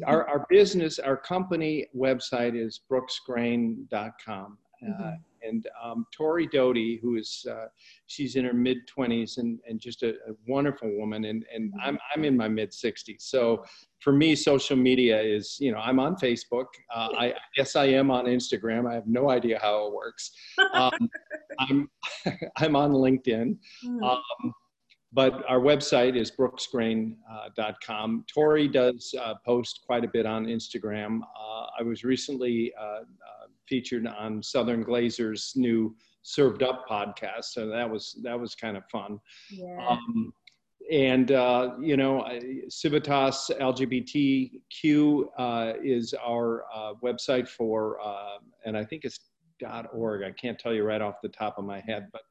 our, 0.05 0.29
our 0.29 0.45
business, 0.49 0.99
our 0.99 1.17
company 1.17 1.87
website 1.97 2.55
is 2.55 2.81
brooksgrain.com. 2.89 4.57
Mm-hmm. 4.83 5.03
Uh, 5.03 5.11
and 5.47 5.67
um, 5.83 6.05
Tori 6.15 6.47
Doty, 6.47 6.99
who 7.01 7.15
is 7.15 7.45
uh, 7.49 7.65
she's 8.07 8.35
in 8.35 8.45
her 8.45 8.53
mid 8.53 8.77
20s 8.87 9.37
and, 9.37 9.59
and 9.67 9.79
just 9.79 10.03
a, 10.03 10.09
a, 10.09 10.33
wonderful 10.47 10.89
woman, 10.97 11.25
and, 11.25 11.45
and 11.53 11.73
I'm 11.81 11.97
I'm 12.13 12.25
in 12.25 12.35
my 12.35 12.47
mid 12.47 12.71
60s. 12.71 13.21
So 13.21 13.63
for 13.99 14.13
me, 14.13 14.35
social 14.35 14.77
media 14.77 15.21
is 15.21 15.57
you 15.59 15.71
know 15.71 15.79
I'm 15.79 15.99
on 15.99 16.15
Facebook. 16.15 16.67
Uh, 16.93 17.09
I, 17.17 17.25
I 17.27 17.33
guess 17.55 17.75
I 17.75 17.85
am 17.85 18.11
on 18.11 18.25
Instagram. 18.25 18.89
I 18.89 18.93
have 18.93 19.07
no 19.07 19.29
idea 19.29 19.59
how 19.61 19.87
it 19.87 19.93
works. 19.93 20.31
Um, 20.73 21.09
I'm 21.59 21.89
I'm 22.57 22.75
on 22.75 22.91
LinkedIn. 22.91 23.57
Hmm. 23.83 24.03
Um, 24.03 24.53
but 25.11 25.43
our 25.49 25.59
website 25.59 26.15
is 26.15 26.31
brooksgrain.com. 26.31 28.19
Uh, 28.19 28.23
Tori 28.31 28.67
does 28.67 29.13
uh, 29.19 29.33
post 29.45 29.81
quite 29.85 30.05
a 30.05 30.07
bit 30.07 30.25
on 30.25 30.45
Instagram. 30.45 31.21
Uh, 31.21 31.65
I 31.79 31.83
was 31.83 32.03
recently 32.03 32.71
uh, 32.79 33.01
featured 33.67 34.05
on 34.07 34.43
Southern 34.43 34.83
Glazer's 34.83 35.53
new 35.55 35.95
Served 36.21 36.63
Up 36.63 36.87
podcast, 36.87 37.45
so 37.45 37.67
that 37.67 37.89
was 37.89 38.19
that 38.23 38.39
was 38.39 38.53
kind 38.53 38.77
of 38.77 38.83
fun. 38.91 39.19
Yeah. 39.49 39.87
Um, 39.87 40.33
and 40.91 41.31
uh, 41.31 41.75
you 41.79 41.97
know, 41.97 42.27
Civitas 42.67 43.51
LGBTQ 43.59 45.25
uh, 45.37 45.73
is 45.83 46.13
our 46.15 46.65
uh, 46.73 46.93
website 47.03 47.47
for, 47.47 47.99
uh, 48.01 48.37
and 48.65 48.75
I 48.77 48.83
think 48.83 49.05
it's 49.05 49.19
.org. 49.93 50.23
I 50.23 50.31
can't 50.31 50.57
tell 50.57 50.73
you 50.73 50.83
right 50.83 51.01
off 51.01 51.15
the 51.21 51.29
top 51.29 51.57
of 51.57 51.65
my 51.65 51.81
head, 51.81 52.07
but 52.11 52.21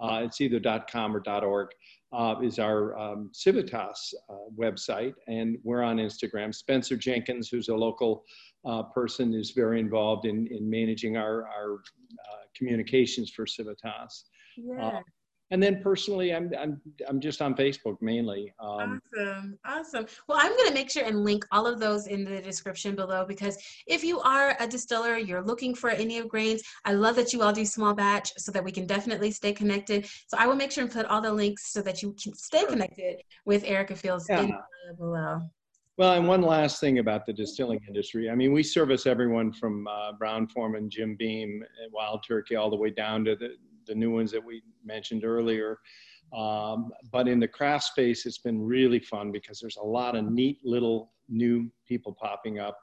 uh, 0.00 0.22
it's 0.24 0.40
either 0.40 0.60
.com 0.90 1.14
or 1.14 1.22
.org. 1.44 1.68
Uh, 2.12 2.34
is 2.42 2.58
our 2.58 2.98
um, 2.98 3.30
Civitas 3.32 4.12
website, 4.58 5.14
and 5.28 5.56
we're 5.62 5.82
on 5.82 5.98
Instagram. 5.98 6.52
Spencer 6.52 6.96
Jenkins, 6.96 7.48
who's 7.48 7.68
a 7.68 7.74
local 7.74 8.24
uh, 8.64 8.82
person 8.82 9.32
is 9.32 9.52
very 9.52 9.78
involved 9.78 10.26
in, 10.26 10.48
in 10.48 10.68
managing 10.68 11.16
our, 11.16 11.46
our 11.46 11.74
uh, 11.74 12.42
communications 12.56 13.30
for 13.30 13.46
Civitas. 13.46 14.24
Yeah. 14.56 15.00
And 15.50 15.62
then 15.62 15.82
personally, 15.82 16.32
I'm, 16.32 16.52
I'm, 16.58 16.80
I'm 17.08 17.20
just 17.20 17.42
on 17.42 17.54
Facebook 17.54 17.96
mainly. 18.00 18.52
Um, 18.60 19.00
awesome. 19.16 19.58
Awesome. 19.64 20.06
Well, 20.28 20.38
I'm 20.40 20.52
going 20.56 20.68
to 20.68 20.74
make 20.74 20.90
sure 20.90 21.04
and 21.04 21.24
link 21.24 21.44
all 21.50 21.66
of 21.66 21.80
those 21.80 22.06
in 22.06 22.24
the 22.24 22.40
description 22.40 22.94
below 22.94 23.24
because 23.26 23.58
if 23.86 24.04
you 24.04 24.20
are 24.20 24.56
a 24.60 24.66
distiller, 24.66 25.16
you're 25.16 25.42
looking 25.42 25.74
for 25.74 25.90
any 25.90 26.18
of 26.18 26.28
grains, 26.28 26.62
I 26.84 26.92
love 26.92 27.16
that 27.16 27.32
you 27.32 27.42
all 27.42 27.52
do 27.52 27.64
small 27.64 27.94
batch 27.94 28.32
so 28.38 28.52
that 28.52 28.62
we 28.62 28.70
can 28.70 28.86
definitely 28.86 29.32
stay 29.32 29.52
connected. 29.52 30.06
So 30.28 30.36
I 30.38 30.46
will 30.46 30.56
make 30.56 30.70
sure 30.70 30.84
and 30.84 30.92
put 30.92 31.06
all 31.06 31.20
the 31.20 31.32
links 31.32 31.72
so 31.72 31.82
that 31.82 32.02
you 32.02 32.14
can 32.22 32.34
stay 32.34 32.64
connected 32.66 33.22
with 33.44 33.64
Erica 33.64 33.96
Fields 33.96 34.26
yeah. 34.28 34.42
in 34.42 34.54
below. 34.96 35.40
Well, 35.96 36.14
and 36.14 36.26
one 36.26 36.40
last 36.40 36.80
thing 36.80 36.98
about 36.98 37.26
the 37.26 37.32
distilling 37.32 37.80
industry. 37.86 38.30
I 38.30 38.34
mean, 38.34 38.54
we 38.54 38.62
service 38.62 39.06
everyone 39.06 39.52
from 39.52 39.86
uh, 39.86 40.12
Brown 40.12 40.46
Forman, 40.46 40.88
Jim 40.88 41.14
Beam, 41.14 41.62
and 41.82 41.92
Wild 41.92 42.24
Turkey, 42.26 42.56
all 42.56 42.70
the 42.70 42.76
way 42.76 42.88
down 42.88 43.22
to 43.26 43.36
the, 43.36 43.50
the 43.90 43.94
new 43.96 44.12
ones 44.12 44.30
that 44.30 44.44
we 44.44 44.62
mentioned 44.84 45.24
earlier. 45.24 45.78
Um, 46.36 46.92
but 47.10 47.26
in 47.26 47.40
the 47.40 47.48
craft 47.48 47.84
space, 47.84 48.24
it's 48.24 48.38
been 48.38 48.62
really 48.62 49.00
fun 49.00 49.32
because 49.32 49.58
there's 49.58 49.76
a 49.76 49.84
lot 49.84 50.16
of 50.16 50.30
neat 50.30 50.60
little 50.64 51.12
new 51.28 51.68
people 51.88 52.16
popping 52.20 52.60
up. 52.60 52.78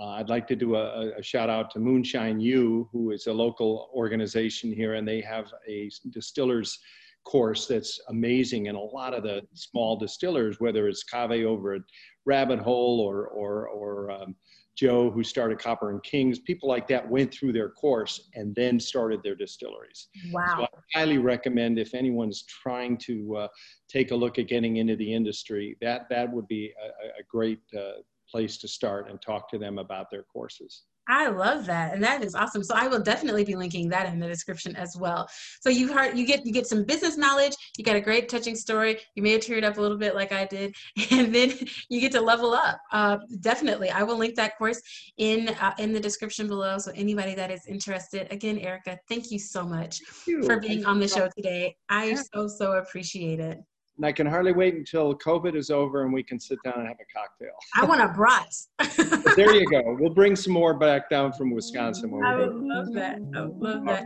Uh, 0.00 0.12
I'd 0.12 0.30
like 0.30 0.46
to 0.48 0.56
do 0.56 0.76
a, 0.76 1.12
a, 1.18 1.22
shout 1.22 1.50
out 1.50 1.70
to 1.72 1.78
Moonshine 1.78 2.40
U, 2.40 2.88
who 2.92 3.10
is 3.10 3.26
a 3.26 3.32
local 3.32 3.90
organization 3.94 4.72
here, 4.72 4.94
and 4.94 5.06
they 5.06 5.20
have 5.20 5.52
a 5.68 5.90
distillers 6.10 6.78
course 7.24 7.66
that's 7.66 8.00
amazing. 8.08 8.68
And 8.68 8.78
a 8.78 8.80
lot 8.80 9.12
of 9.12 9.22
the 9.22 9.42
small 9.52 9.96
distillers, 9.98 10.60
whether 10.60 10.88
it's 10.88 11.04
Kaveh 11.12 11.44
over 11.44 11.74
at 11.74 11.82
Rabbit 12.24 12.60
Hole 12.60 13.00
or 13.00 13.26
or 13.28 13.68
or 13.68 14.10
um, 14.10 14.36
Joe 14.76 15.10
who 15.10 15.24
started 15.24 15.58
Copper 15.58 15.90
and 15.90 16.02
Kings, 16.02 16.38
people 16.38 16.68
like 16.68 16.86
that 16.88 17.08
went 17.08 17.32
through 17.32 17.52
their 17.52 17.70
course 17.70 18.28
and 18.34 18.54
then 18.54 18.78
started 18.78 19.22
their 19.22 19.34
distilleries. 19.34 20.08
Wow! 20.32 20.44
So 20.56 20.62
I 20.64 20.98
highly 20.98 21.18
recommend 21.18 21.78
if 21.78 21.94
anyone's 21.94 22.44
trying 22.44 22.98
to 22.98 23.36
uh, 23.36 23.48
take 23.88 24.10
a 24.10 24.16
look 24.16 24.38
at 24.38 24.48
getting 24.48 24.76
into 24.76 24.96
the 24.96 25.12
industry, 25.12 25.76
that 25.80 26.08
that 26.10 26.30
would 26.30 26.46
be 26.48 26.72
a, 26.82 27.20
a 27.20 27.24
great 27.28 27.60
uh, 27.76 28.02
place 28.30 28.58
to 28.58 28.68
start 28.68 29.08
and 29.08 29.20
talk 29.22 29.50
to 29.50 29.58
them 29.58 29.78
about 29.78 30.10
their 30.10 30.24
courses. 30.24 30.82
I 31.08 31.28
love 31.28 31.66
that. 31.66 31.94
And 31.94 32.02
that 32.02 32.24
is 32.24 32.34
awesome. 32.34 32.64
So 32.64 32.74
I 32.74 32.88
will 32.88 33.00
definitely 33.00 33.44
be 33.44 33.54
linking 33.54 33.88
that 33.90 34.12
in 34.12 34.18
the 34.18 34.26
description 34.26 34.74
as 34.76 34.96
well. 34.96 35.28
So 35.60 35.70
you 35.70 35.92
heard 35.92 36.18
you 36.18 36.26
get 36.26 36.44
you 36.44 36.52
get 36.52 36.66
some 36.66 36.84
business 36.84 37.16
knowledge, 37.16 37.54
you 37.76 37.84
got 37.84 37.96
a 37.96 38.00
great 38.00 38.28
touching 38.28 38.56
story. 38.56 38.98
You 39.14 39.22
may 39.22 39.32
have 39.32 39.40
teared 39.40 39.64
up 39.64 39.78
a 39.78 39.80
little 39.80 39.98
bit 39.98 40.14
like 40.14 40.32
I 40.32 40.46
did, 40.46 40.74
and 41.10 41.34
then 41.34 41.54
you 41.88 42.00
get 42.00 42.12
to 42.12 42.20
level 42.20 42.52
up. 42.52 42.80
Uh, 42.92 43.18
definitely. 43.40 43.90
I 43.90 44.02
will 44.02 44.16
link 44.16 44.34
that 44.36 44.58
course 44.58 44.80
in 45.16 45.48
uh, 45.48 45.74
in 45.78 45.92
the 45.92 46.00
description 46.00 46.48
below. 46.48 46.78
So 46.78 46.92
anybody 46.94 47.34
that 47.34 47.50
is 47.50 47.66
interested, 47.66 48.30
again, 48.32 48.58
Erica, 48.58 48.98
thank 49.08 49.30
you 49.30 49.38
so 49.38 49.64
much 49.64 50.00
you. 50.26 50.42
for 50.42 50.60
being 50.60 50.84
on 50.84 50.98
the 50.98 51.08
show 51.08 51.28
today. 51.36 51.76
I 51.88 52.14
so 52.34 52.48
so 52.48 52.72
appreciate 52.72 53.40
it 53.40 53.60
and 53.96 54.04
I 54.04 54.12
can 54.12 54.26
hardly 54.26 54.52
wait 54.52 54.74
until 54.74 55.14
COVID 55.14 55.56
is 55.56 55.70
over 55.70 56.02
and 56.02 56.12
we 56.12 56.22
can 56.22 56.38
sit 56.38 56.58
down 56.62 56.74
and 56.76 56.86
have 56.86 56.98
a 57.00 57.18
cocktail. 57.18 57.54
I 57.74 57.84
want 57.84 58.02
a 58.02 58.08
brat. 58.08 58.54
there 59.36 59.54
you 59.54 59.66
go. 59.70 59.96
We'll 59.98 60.14
bring 60.14 60.36
some 60.36 60.52
more 60.52 60.74
back 60.74 61.08
down 61.08 61.32
from 61.32 61.50
Wisconsin. 61.50 62.10
When 62.10 62.24
I 62.24 62.36
would 62.36 62.54
love 62.54 62.92
that. 62.92 63.18
I 63.34 63.42
would 63.42 63.56
love 63.56 63.84
that. 63.86 64.04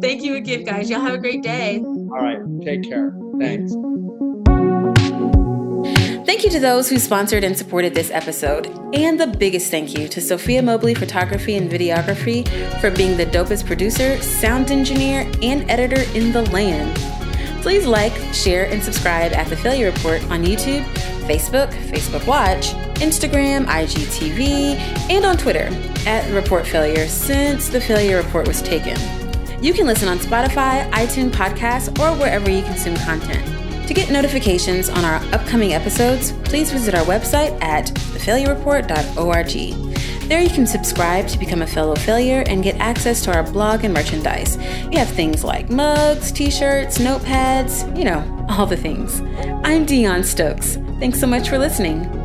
Thank 0.00 0.22
you 0.22 0.36
again, 0.36 0.64
guys. 0.64 0.88
Y'all 0.88 1.00
have 1.00 1.14
a 1.14 1.18
great 1.18 1.42
day. 1.42 1.78
All 1.78 2.22
right. 2.22 2.38
Take 2.62 2.88
care. 2.88 3.12
Thanks. 3.38 3.74
Thank 6.28 6.44
you 6.44 6.50
to 6.50 6.60
those 6.60 6.90
who 6.90 6.98
sponsored 6.98 7.42
and 7.42 7.56
supported 7.56 7.94
this 7.94 8.10
episode. 8.10 8.66
And 8.94 9.18
the 9.18 9.26
biggest 9.26 9.70
thank 9.70 9.98
you 9.98 10.08
to 10.08 10.20
Sophia 10.20 10.62
Mobley 10.62 10.94
Photography 10.94 11.56
and 11.56 11.70
Videography 11.70 12.46
for 12.80 12.90
being 12.90 13.16
the 13.16 13.26
dopest 13.26 13.66
producer, 13.66 14.20
sound 14.20 14.70
engineer, 14.70 15.20
and 15.42 15.68
editor 15.70 16.02
in 16.16 16.32
the 16.32 16.42
land. 16.50 16.96
Please 17.62 17.86
like, 17.86 18.12
share, 18.32 18.70
and 18.70 18.82
subscribe 18.82 19.32
at 19.32 19.48
The 19.48 19.56
Failure 19.56 19.90
Report 19.90 20.22
on 20.30 20.44
YouTube, 20.44 20.84
Facebook, 21.26 21.70
Facebook 21.90 22.26
Watch, 22.26 22.68
Instagram, 23.00 23.66
IGTV, 23.66 24.76
and 25.10 25.24
on 25.24 25.36
Twitter 25.36 25.68
at 26.06 26.30
Report 26.32 26.66
Failure 26.66 27.08
since 27.08 27.68
The 27.68 27.80
Failure 27.80 28.18
Report 28.18 28.46
was 28.46 28.62
taken. 28.62 28.96
You 29.62 29.74
can 29.74 29.86
listen 29.86 30.08
on 30.08 30.18
Spotify, 30.18 30.88
iTunes 30.92 31.30
Podcasts, 31.30 31.88
or 31.98 32.16
wherever 32.18 32.50
you 32.50 32.62
consume 32.62 32.96
content. 32.96 33.44
To 33.88 33.94
get 33.94 34.10
notifications 34.10 34.88
on 34.88 35.04
our 35.04 35.16
upcoming 35.34 35.72
episodes, 35.72 36.32
please 36.44 36.70
visit 36.70 36.94
our 36.94 37.04
website 37.04 37.60
at 37.62 37.86
thefailurereport.org. 37.86 39.87
There 40.28 40.42
you 40.42 40.50
can 40.50 40.66
subscribe 40.66 41.26
to 41.28 41.38
become 41.38 41.62
a 41.62 41.66
fellow 41.66 41.94
failure 41.94 42.44
and 42.46 42.62
get 42.62 42.76
access 42.76 43.22
to 43.22 43.34
our 43.34 43.42
blog 43.42 43.84
and 43.84 43.94
merchandise. 43.94 44.58
We 44.90 44.96
have 44.96 45.08
things 45.08 45.42
like 45.42 45.70
mugs, 45.70 46.30
t 46.30 46.50
shirts, 46.50 46.98
notepads, 46.98 47.96
you 47.96 48.04
know, 48.04 48.46
all 48.50 48.66
the 48.66 48.76
things. 48.76 49.22
I'm 49.64 49.86
Dion 49.86 50.22
Stokes. 50.22 50.76
Thanks 51.00 51.18
so 51.18 51.26
much 51.26 51.48
for 51.48 51.56
listening. 51.56 52.17